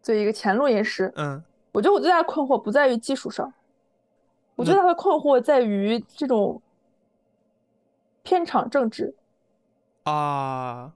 [0.02, 1.42] 作为一个前录音师，嗯，
[1.72, 3.52] 我觉得我最大的困惑不在于技术上，
[4.56, 6.60] 我最大的困惑在于这种。
[8.24, 9.14] 片场政治
[10.02, 10.92] 啊，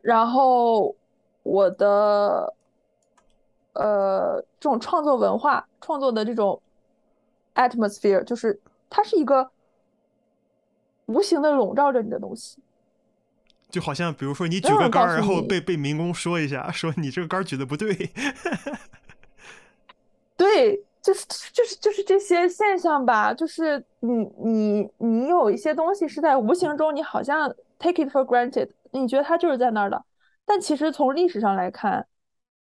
[0.00, 0.94] 然后
[1.42, 2.54] 我的
[3.72, 6.62] 呃这种创作文化创作的这种
[7.56, 9.50] atmosphere，就是它是一个
[11.06, 12.58] 无形的笼罩着你的东西，
[13.68, 18.10] 就好像比如说你举个杆儿，然后被被民工说一下，说你这个杆儿举的不对，
[20.36, 20.84] 对。
[21.00, 30.04] 就是就是就是这些现象吧，就是你你你有一些东西是在无形中，你好像 take it for granted，你觉得它就是在那儿的，
[30.44, 32.06] 但其实从历史上来看，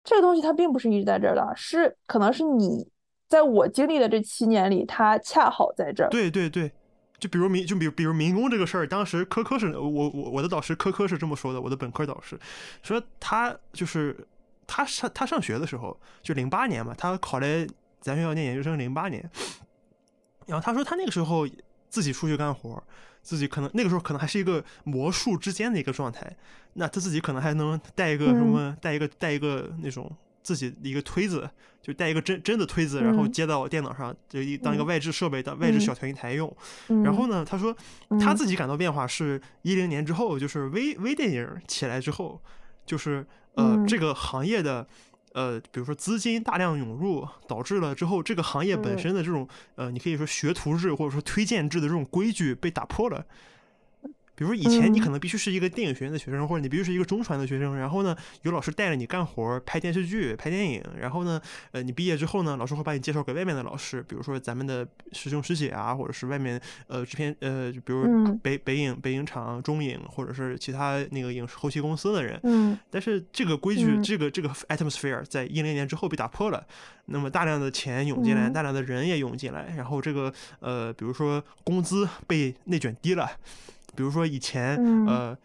[0.03, 2.89] 这个东西它并不是一直在这儿的，是可能是你
[3.27, 6.09] 在我经历的这七年里，他恰好在这儿。
[6.09, 6.71] 对对对，
[7.19, 12.39] 就比如民就比如比如民工这个事儿，当时科科是我我我的导师科科是这么说的，我的本科导师
[12.83, 14.27] 说他就是
[14.67, 17.67] 他上他上学的时候就零八年嘛，他考来。
[18.01, 19.27] 咱学校念研究生，零八年，
[20.45, 21.47] 然后他说他那个时候
[21.89, 22.83] 自己出去干活，
[23.23, 26.31] 自己可能那个时候可能还是一个魔术之间的一个状态，
[26.73, 30.15] 那他自己可能还能带一个什么，带一个带一个那种
[30.45, 31.49] 自己的一个推子，
[31.81, 36.55] 就带一个真真的推子，然后接到电脑上，就一当一个外置设备，当外置小调音台用。
[37.03, 37.75] 然后呢，他说
[38.19, 42.39] 他自己感到变化是一零年之后，就是微微电影起来之后，
[42.85, 43.25] 就是
[43.55, 44.87] 呃这个行业的。
[45.35, 53.25] 呃，比如说资金大量涌入，导致了之后这个行业本身的这种呃，你可以说学徒制或者说推荐制的这种规矩被打破了。
[54.35, 72.39] 比如说以前你可能必须是一个电影学院的学生，或者你必须是一个中传的学生，然后呢有老师带着你干活，拍电视剧、拍电影，然后呢，呃，你毕业之后呢，老师会把你介绍给外面的老师，比如说咱们的师兄师姐啊，或者是外面呃制片呃，就比如北北影、北影厂、中影，或者是其他那个影视后期公司的人。
[72.43, 72.77] 嗯。
[72.89, 76.65] 但是这个规矩，这个这个 atmosphere 在一零年之后被打破了，
[77.05, 83.29] 那么大量的钱涌进来，大量的人也涌进来，然后这个呃，比如说工资被内卷低了。
[83.95, 84.75] 比如说以前，
[85.07, 85.35] 呃，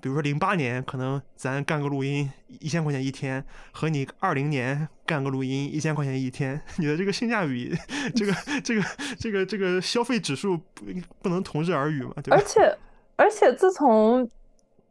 [0.00, 7.74] 比如说零八年，可能咱干个录音一千块钱一天，和你二零年干个录音一千块钱一天， 你的这个性价比，
[8.14, 8.82] 这个这个
[9.18, 10.84] 这个这个消费指数不
[11.22, 12.12] 不能同日而语嘛？
[12.22, 12.36] 对吧？
[12.36, 12.78] 而且
[13.16, 14.28] 而且自从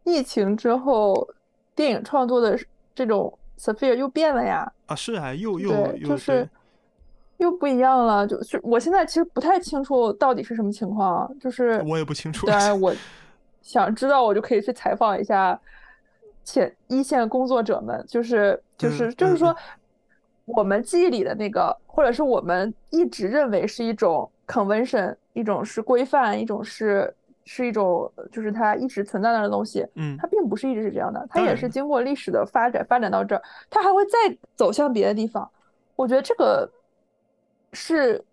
[0.04, 1.28] 疫情之后，
[1.76, 2.60] 电影创作的
[2.94, 4.72] 这种 sphere 又变了呀！
[4.88, 6.50] 啊，是啊，又又就是。
[7.40, 12.46] 又不一样了，就是我现在其实不太清楚到底是什么情况，就是我也不清楚。
[12.46, 12.94] 当然，我
[13.64, 15.58] 想知道，我就可以去采访一下
[16.44, 19.56] 前一线工作者们，就是就是就是说，
[20.44, 27.14] 我们记忆里的那个，或者是我们一直认为是一种 convention，一种是规范，一种是
[27.46, 35.50] 是一种就是它一直存在那的东西，嗯，它并不是一直是这样的，它也是经过历史的发展发展到这儿，它还会再走向别的地方。
[35.96, 36.70] 我觉得这个。
[37.74, 38.24] 是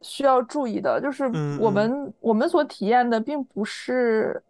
[0.00, 1.24] 需要注意的，就是
[1.58, 4.42] 我们我们所体验的并不是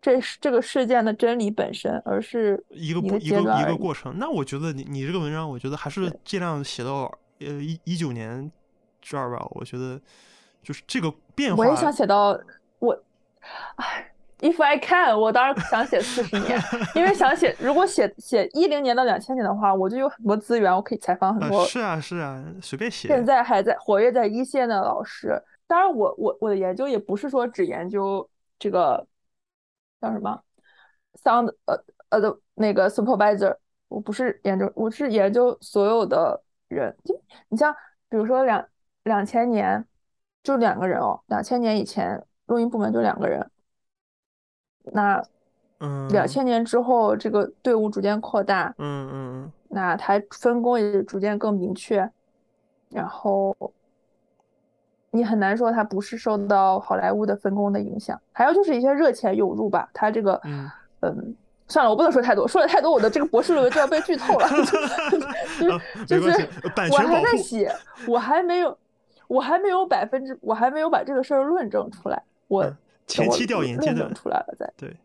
[0.00, 4.18] 这这个事件的真理本身，而是一个一个一个过程。
[4.18, 8.50] 那我觉得你你这个文章，我觉得还是尽量写到呃一一九年
[9.00, 9.46] 这儿吧。
[9.50, 10.00] 我觉得
[10.62, 12.38] 就是这个变化，我也想写到
[12.78, 13.02] 我，
[13.76, 14.10] 唉。
[14.44, 16.60] If I can，我当然想写四十年，
[16.94, 21.64] 因为想写，如果写写一零年到两千年的话，我就有很多资源，我可以采访很多。
[21.64, 23.08] 是啊，是啊，随便写。
[23.08, 29.06] 现在还在活跃在一线的老师，当然我我我的研究也不是说只研究这个
[29.98, 30.38] 叫什么
[31.22, 33.56] sound 呃呃的那个 supervisor，
[33.88, 36.94] 我不是研究，我是研究所有的人。
[37.48, 37.74] 你像
[38.10, 38.62] 比如说两
[39.04, 39.82] 两千年
[40.42, 43.50] 就两个人哦，两千年以前录音部门就两个人。
[44.92, 45.22] 那，
[45.80, 52.08] 嗯，两千年之后，这个队伍逐渐扩大，嗯嗯那它分工也逐渐更明确，
[52.90, 53.56] 然后，
[55.10, 58.20] 你很难说它不是受到好莱坞的分工的影响。
[58.32, 60.70] 还有就是一些热钱涌入吧，它这个嗯
[61.00, 61.36] 嗯。
[61.66, 64.46] 算了，我不能说太多，说了太多，我的这个博士论文就要被剧透了。
[66.06, 66.30] 就是
[66.92, 67.74] 我还在写，
[68.06, 68.76] 我还没有，
[69.28, 72.22] 我还没有百分之，我还没有把这个事儿论证出来。
[72.48, 72.70] 我
[73.06, 74.96] 前期调研阶段出来了，再对。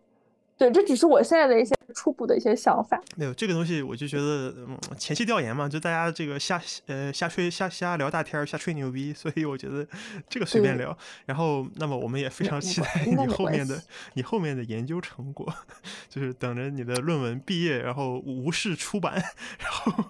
[0.58, 3.02] 对，这只是我现在的一些初步的一些想法。
[3.16, 9.88] 没有这个东西，我就觉得，嗯，前期调研嘛，就大家这个瞎呃瞎吹瞎瞎聊大天儿，瞎吹牛逼，所以我觉得
[10.28, 10.98] 这个随便聊。
[11.26, 13.82] 然后，那么我们也非常期待你后面的
[14.16, 15.48] 你后面的研究成果，
[16.10, 19.14] 就是等着你的论文毕业，然后无视出版。
[19.14, 20.04] 然后，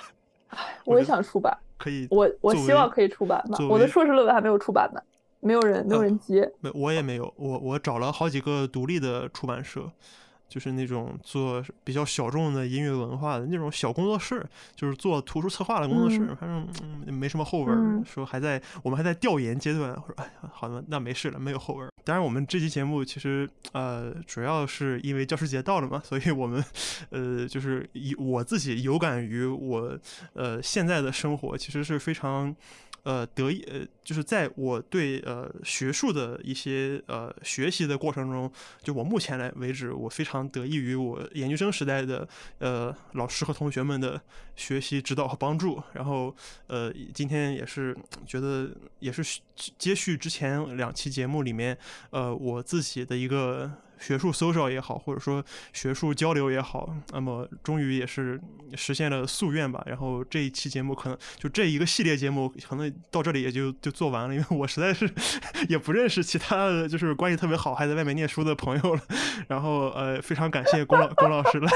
[0.84, 3.56] 我也想出版，可以，我我希望可以出版嘛。
[3.70, 5.00] 我的硕士论文还没有出版呢。
[5.46, 6.50] 没有人，没有人接。
[6.60, 7.32] 没，我也没有。
[7.36, 9.90] 我我找了好几个独立的出版社，
[10.48, 14.44] 就是那种做比较小众的音乐文化的那种小工作室，
[14.74, 16.18] 就是做图书策划的工作室。
[16.38, 19.90] 反正没什么后文，说还在我们还在调研阶段。
[19.90, 21.88] 我说哎，好的，那没事了，没有后文。
[22.04, 26.64] 当然，我们这期节目其实呃，主要是因为教师节到了嘛，所以我们
[27.10, 29.98] 呃，就是以我自己有感于我
[30.34, 32.54] 呃现在的生活，其实是非常。
[33.06, 38.50] 呃，得意呃，就是在我对呃学术的一些呃学习的过程中，
[38.82, 42.28] 就我目前来为止，我非常得益于我研究生时代的
[42.58, 44.20] 呃老师和同学们的
[44.56, 45.80] 学习指导和帮助。
[45.92, 46.34] 然后
[46.66, 47.96] 呃，今天也是
[48.26, 48.68] 觉得
[48.98, 49.40] 也是
[49.78, 51.78] 接续之前两期节目里面
[52.10, 53.70] 呃我自己的一个。
[53.98, 58.40] 学术 social 也好，或者说学术交流也好，那么终于也是
[58.74, 59.82] 实现了夙愿吧。
[59.86, 65.08] 然后这一期节目可能就这一个系列节目，可能到这里也就就做完了，因为我实在是
[65.68, 69.00] 也不认识其他的就是关系特别好还在外面念书的朋友了。
[69.48, 71.70] 然后呃，非常感谢龚老龚老师来，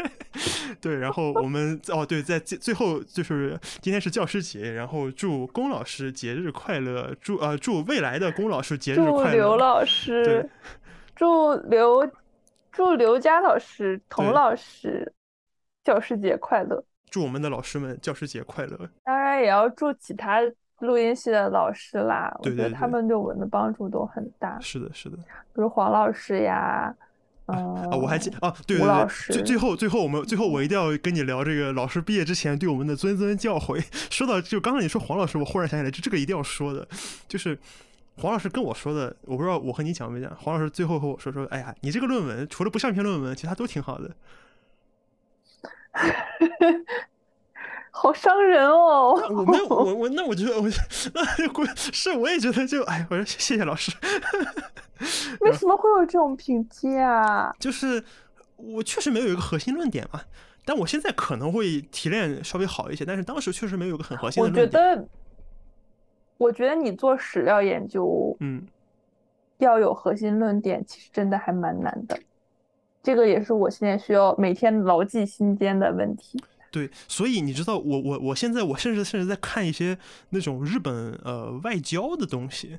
[0.80, 10.46] 对，然后我们哦对，在最最后就是今天是教师节，然后祝龚老师节日快乐，祝呃祝未来的龚老师节日快乐，祝刘老师对。
[11.20, 12.10] 祝刘，
[12.72, 15.12] 祝刘佳老师、童老师
[15.84, 16.82] 教师节快乐！
[17.10, 18.88] 祝我们的老师们教师节快乐！
[19.04, 20.40] 当然也要祝其他
[20.78, 24.58] 录音系的老师啦，我觉得他们对我们的帮助都很大。
[24.60, 26.90] 是的，是的，比如黄老师呀，
[27.48, 33.78] 嗯，啊，我还记啊，对对对，最最后最后我们最后我一定要跟你聊这个老师毕业之前对我们的谆谆教诲。
[34.10, 36.88] 说到就刚刚你说黄老师，我忽然想起来，就这个一定要说的，
[37.28, 37.58] 就是。
[38.20, 40.30] 黄老师跟我说的，我不知道我和你讲没讲。
[40.36, 44.10] 黄老师最后和我说说，哎呀，你这个论文除了不像篇论文，其他都挺好的。
[47.92, 49.12] 好伤人哦！
[49.30, 50.68] 我没有，我 我那我觉得我
[51.12, 53.92] 那是我也觉得就哎，我说谢谢老师。
[55.40, 57.54] 为什么会有这种评价？
[57.58, 58.02] 就是
[58.56, 60.20] 我确实没有一个核心论点嘛，
[60.64, 64.82] 但我现在可能会提炼稍微好一些，但是当时确实没有一个很核心的论点。
[64.82, 65.08] 我觉得。
[66.40, 68.66] 我觉得你做史料研究，嗯，
[69.58, 72.18] 要有核心论点，其实真的还蛮难的。
[73.02, 76.42] 这个也是我现在需要每天牢记心间的问题。
[76.70, 79.98] 对，所以你知道，我我我现在我甚至甚至在看一些
[80.30, 82.78] 那种日本呃外交的东西。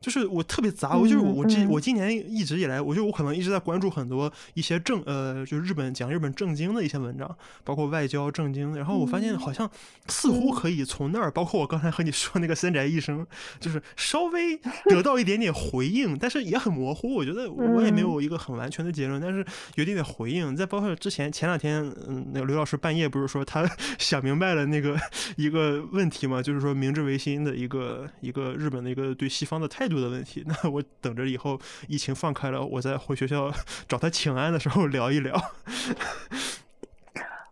[0.00, 8.76] 就是我特别杂，我就是我今我今年一直以来，我就我可能一直在关注很多一些正呃，就是日本讲日本正经的一些文章，包括外交正经。
[8.76, 9.68] 然后我发现好像
[10.06, 13.26] 似乎可以从那儿，包括我刚才和你说那个森宅一生，
[13.58, 17.12] 就是稍微得到一点点回应，但是也很模糊。
[17.16, 19.44] 我觉得我也没有一个很完全的结论，但是
[19.74, 20.54] 有点点回应。
[20.54, 23.68] 再包括之前前两天，嗯，那个刘老师半夜不是说他
[23.98, 24.96] 想明白了那个
[25.36, 29.87] 一个问题嘛，就是说明治维新的一个一个日本的一个对西方的态。
[29.88, 31.58] 度的问题， 那我等着以后
[31.88, 33.50] 疫情放开了，我再回学校
[33.88, 35.34] 找他请安的时候聊一聊。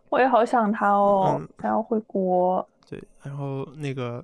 [0.09, 2.65] 我也好想他哦，他要回国。
[2.89, 4.23] 对，然后那个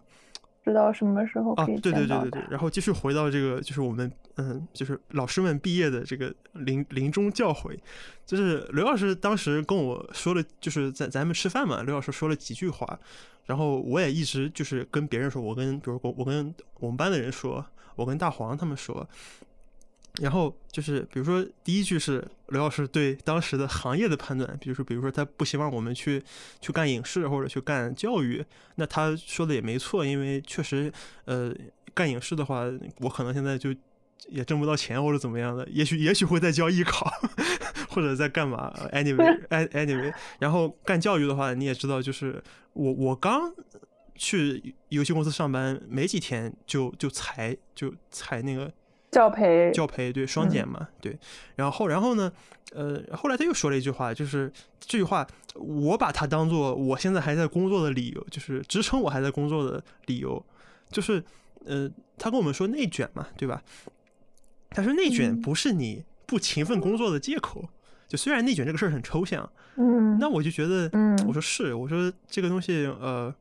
[0.63, 7.77] 不知道什么时候可以对对对对对，然后继续回到这个，就是我们嗯，就是老师们毕业的这个临临终教诲，
[8.25, 12.97] 就是刘老师当时跟我说了，就是在咱们吃饭嘛，刘老师说了几句话，
[13.45, 17.63] 然后我也一直就是跟别人说，我跟比如我我跟我们班的人说。
[17.95, 19.07] 我跟大黄他们说，
[20.21, 26.23] 然后就是比如说第一句是刘老师对当时的行业的判断，比如说比如说他不希望我们去
[26.61, 28.45] 去干影视或者去干教育，
[28.75, 30.91] 那他说的也没错，因为确实
[31.25, 31.51] 呃
[31.93, 32.63] 干影视的话，
[32.99, 33.73] 我可能现在就
[34.29, 37.11] 也挣不到钱或者怎么样的，也许也许会在教艺考
[37.89, 42.43] 或者在干嘛，anyway，anyway， 然后干教育的话，你也知道，就是
[42.73, 43.51] 我我刚。
[44.15, 48.71] 去游戏公司上班没几天就就裁就裁那个
[49.11, 51.17] 教培教培对双减嘛对，
[51.55, 52.31] 然后然后呢
[52.73, 60.43] 呃后来他又说了一句话，就是这句话我把它当做我现在还在工作的理由，就是支撑我还在工作的理由，
[60.89, 61.23] 就是
[61.65, 63.61] 呃，他跟我们说内卷嘛，对吧？
[64.69, 67.69] 他说内卷不是你不勤奋工作的借口。
[68.05, 73.33] 就虽然内卷这个事儿很抽象，嗯，那我就觉得，嗯，我说是，我说这个东西，呃，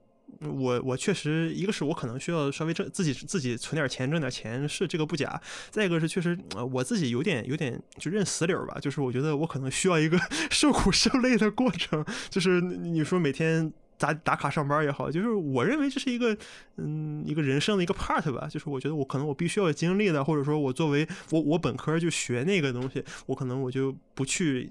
[0.48, 5.40] 我我确实一个是我可能需要稍微挣自己自己存点钱挣点钱，是这个不假。
[5.70, 6.38] 再一个是确实，
[6.72, 10.18] 我自己有点有点就认死理儿吧，就是我觉得我可能需要一个
[10.50, 13.72] 受苦受累的过程，就是你说每天。
[13.98, 16.36] 打打卡上班也好，就是我认为这是一个，
[16.76, 18.48] 嗯，一个人生的一个 part 吧。
[18.48, 24.68] 就是我觉得我可能我必须要经历的，或者说我作为我我本科就学那个东西，我可能我就不去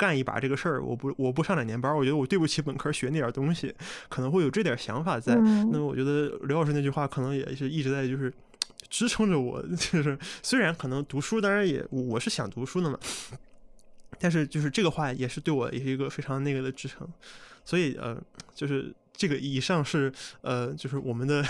[0.00, 3.74] 干一把这个事儿，我不我不上两年班，我觉得我对不起本科学那点东西，
[4.08, 5.34] 可能会有这点想法在。
[5.34, 8.32] 那么我觉得刘老师那句话可能也是一直在就是
[8.88, 12.98] 支撑着我， 就是虽然可能读书，当然也我是想读书的嘛，
[14.18, 17.06] 但是就是这个话也是对我也是一个非常那个的支撑。
[17.62, 18.18] 所以呃，
[18.54, 20.10] 就是这个以上是
[20.40, 21.44] 呃，就是我们的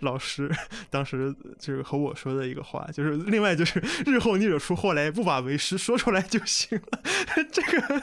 [0.00, 0.50] 老师
[0.90, 7.00] 当时就是和我说的一个话，就是另外就是 日后你惹出祸来，不把为师，说出来就行了。
[7.50, 8.02] 这个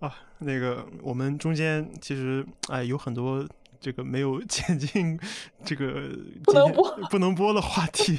[0.06, 3.46] 啊，那个我们中间其实哎有很多
[3.80, 5.18] 这个没有剪进
[5.64, 6.10] 这个
[6.44, 8.18] 不能播不能播的话题。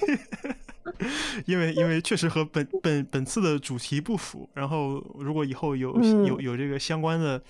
[1.46, 7.42] 因为因为确实和本本本次的主题不符，然后如果以后有有有这个相关的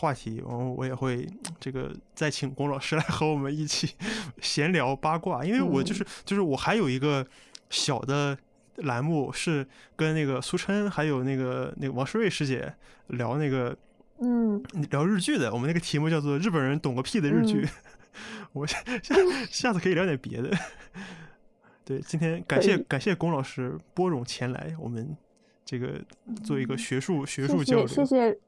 [0.00, 1.28] 话题，然后我也会
[1.60, 3.94] 这个再请龚老师来和我们一起
[4.40, 5.44] 闲聊八卦。
[5.44, 7.26] 因为我就是就是我还有一个
[7.68, 8.36] 小的
[8.76, 12.72] 栏目是跟那个苏琛还有那个那个王诗瑞师姐
[13.08, 13.76] 聊那个
[14.20, 17.68] 嗯聊日剧的，我们那个题目叫做“日本人懂个屁的日剧”，
[18.52, 18.78] 我下
[19.50, 20.50] 下次可以聊点别的。
[21.84, 25.14] 对，今天感谢感谢龚老师拨冗前来，我们
[25.64, 26.00] 这个
[26.44, 27.86] 做一个学术学术交流。
[27.86, 28.38] 谢谢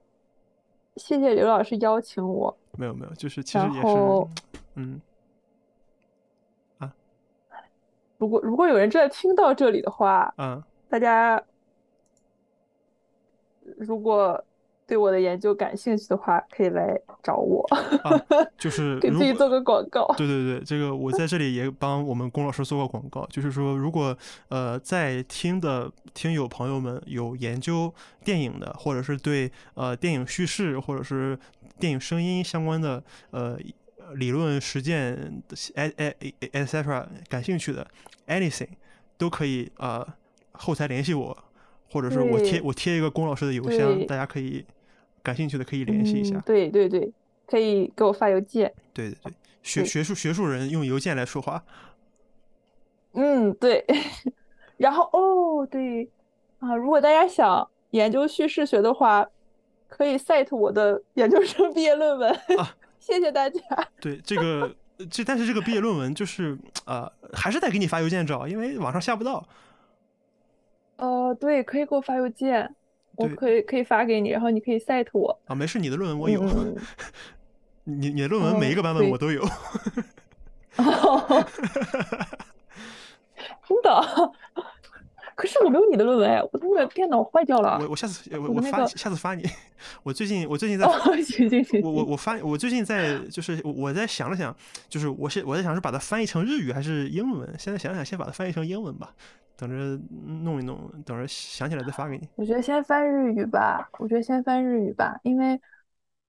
[0.96, 2.56] 谢谢刘老师邀请我。
[2.78, 3.88] 没有没有，就是其实也是
[4.74, 5.00] 嗯
[6.78, 6.92] 啊，
[8.18, 11.42] 如果如果有人正在听到这里的话，嗯，大家
[13.76, 14.44] 如果。
[14.92, 17.66] 对我的研究感兴趣的话，可以来找我。
[18.02, 18.12] 啊，
[18.58, 20.06] 就 是给自己做个广告。
[20.18, 23.26] 对对对，这个我在这里也帮我们龚老师做个广告。
[23.30, 24.14] 就是说，如果
[24.50, 27.90] 呃在听的听友朋友们有研究
[28.22, 31.38] 电影的，或者是对呃电影叙事或者是
[31.80, 33.58] 电影声音相关的呃
[34.16, 35.42] 理论实践
[35.74, 36.14] 哎哎
[36.52, 37.86] etc 感兴趣的
[38.26, 38.68] ，anything
[39.16, 40.06] 都可以啊
[40.52, 41.34] 后台联系我，
[41.90, 44.62] 或者是我贴我贴一个龚老师的邮箱，大家可以。
[45.22, 46.38] 感兴趣的可以联系一下。
[46.46, 47.12] 对对对，
[47.46, 48.72] 可以给我发邮件。
[48.92, 49.32] 对对对，
[49.62, 51.64] 学学术学术人用邮件来说话。
[53.12, 53.84] 嗯，对。
[54.78, 56.10] 然后哦，对
[56.58, 59.28] 啊，如果大家想研究叙事学的话，
[59.88, 62.32] 可以 cite 我的研究生毕业论文。
[62.58, 63.60] 啊， 谢谢大家。
[64.00, 64.74] 对这个
[65.10, 69.46] 这，但是这个毕业论文就是呃，还是得给你发邮件找，因为网上下不到。
[70.96, 72.74] 哦，对，可以给我发邮件。
[73.16, 76.42] 我可以可以发给你，然后你可以 cite 我啊，没事，你的论文我有，
[77.84, 79.42] 你你的论文每一个版本我都有，
[83.68, 84.32] 真的？
[85.34, 87.78] 可是我没有你的论文哎，我那个电脑坏掉了。
[87.80, 89.42] 我我下次我我发下次发你。
[90.02, 90.86] 我最近我最近在，
[91.24, 94.54] 行行行，我我我翻我最近在就是我在想了想，
[94.88, 97.48] 就是我是我在想是把它翻译成日语还是英文？
[97.58, 99.14] 现在想想先把它翻译成英文吧。
[99.62, 100.02] 等着
[100.42, 102.28] 弄一弄，等着想起来再发给你。
[102.34, 105.60] 我觉得先翻日语吧，我觉得先翻日语吧，因为，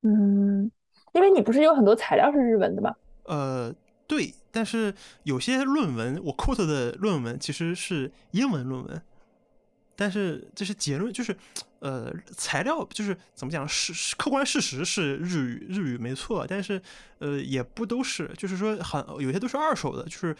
[0.03, 0.69] 嗯，
[1.13, 2.95] 因为你不是有很多材料是日文的吗？
[3.23, 3.73] 呃，
[4.05, 4.93] 对，但是
[5.23, 9.01] 有些论文我 quote 的论文其实是英文论文，
[9.95, 11.35] 但是这是结论，就是
[11.79, 16.79] 呃，材料就是怎么讲，是客观事实是日语日语没错，但是
[17.17, 20.35] 呃也不都是，就是说很有些都是二手的，就是。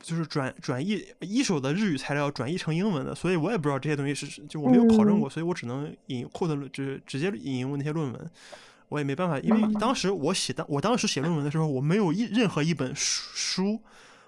[0.00, 8.30] 就是转转译一手的日语材料转译成英文的，所以我也不知道这些东西是就我没有考证过，所以我只能引 quote 直直接引用那些论文，
[8.88, 13.80] 我也没办法，因为当时我写当我当时写论文的时候，我没有一任何一本书，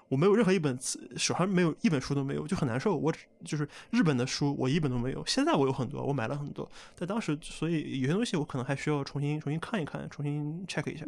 [0.09, 0.77] 我没有任何一本
[1.15, 2.97] 手上没有一本书都没有，就很难受。
[2.97, 3.13] 我
[3.45, 5.23] 就是日本的书，我一本都没有。
[5.25, 11.05] 现在我有很多，我买了很多，但当时，所以有些东西我可能还需要重新重新看一看，重新 check 一下。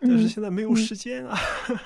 [0.00, 1.38] 但是现在没有时间啊，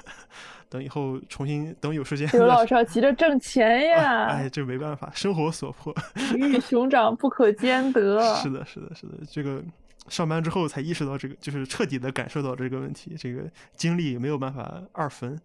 [0.69, 2.29] 等以后重新等有时间。
[2.33, 4.27] 刘 老师要急着挣钱呀！
[4.27, 5.95] 哎，这没办法，生活所迫，
[6.37, 8.21] 鱼与熊掌不可兼得。
[8.37, 9.63] 是的，是的，是的，这个
[10.09, 13.43] 上班之后才意识到这个，就是彻底的感受到这个问题，这个
[13.77, 15.39] 精力没有办法二分，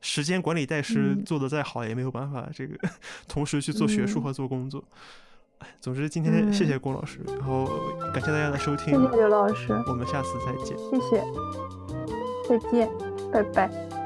[0.00, 2.76] 时间管理代师做的再好也没有办法，这个
[3.26, 4.84] 同时去做学术和做工作。
[5.80, 7.66] 总之今天谢谢龚老师，然后
[8.12, 11.22] 感谢大家的收听，谢谢刘老师，我们下次再见，谢谢。
[12.48, 12.88] 再见，
[13.32, 14.05] 拜拜。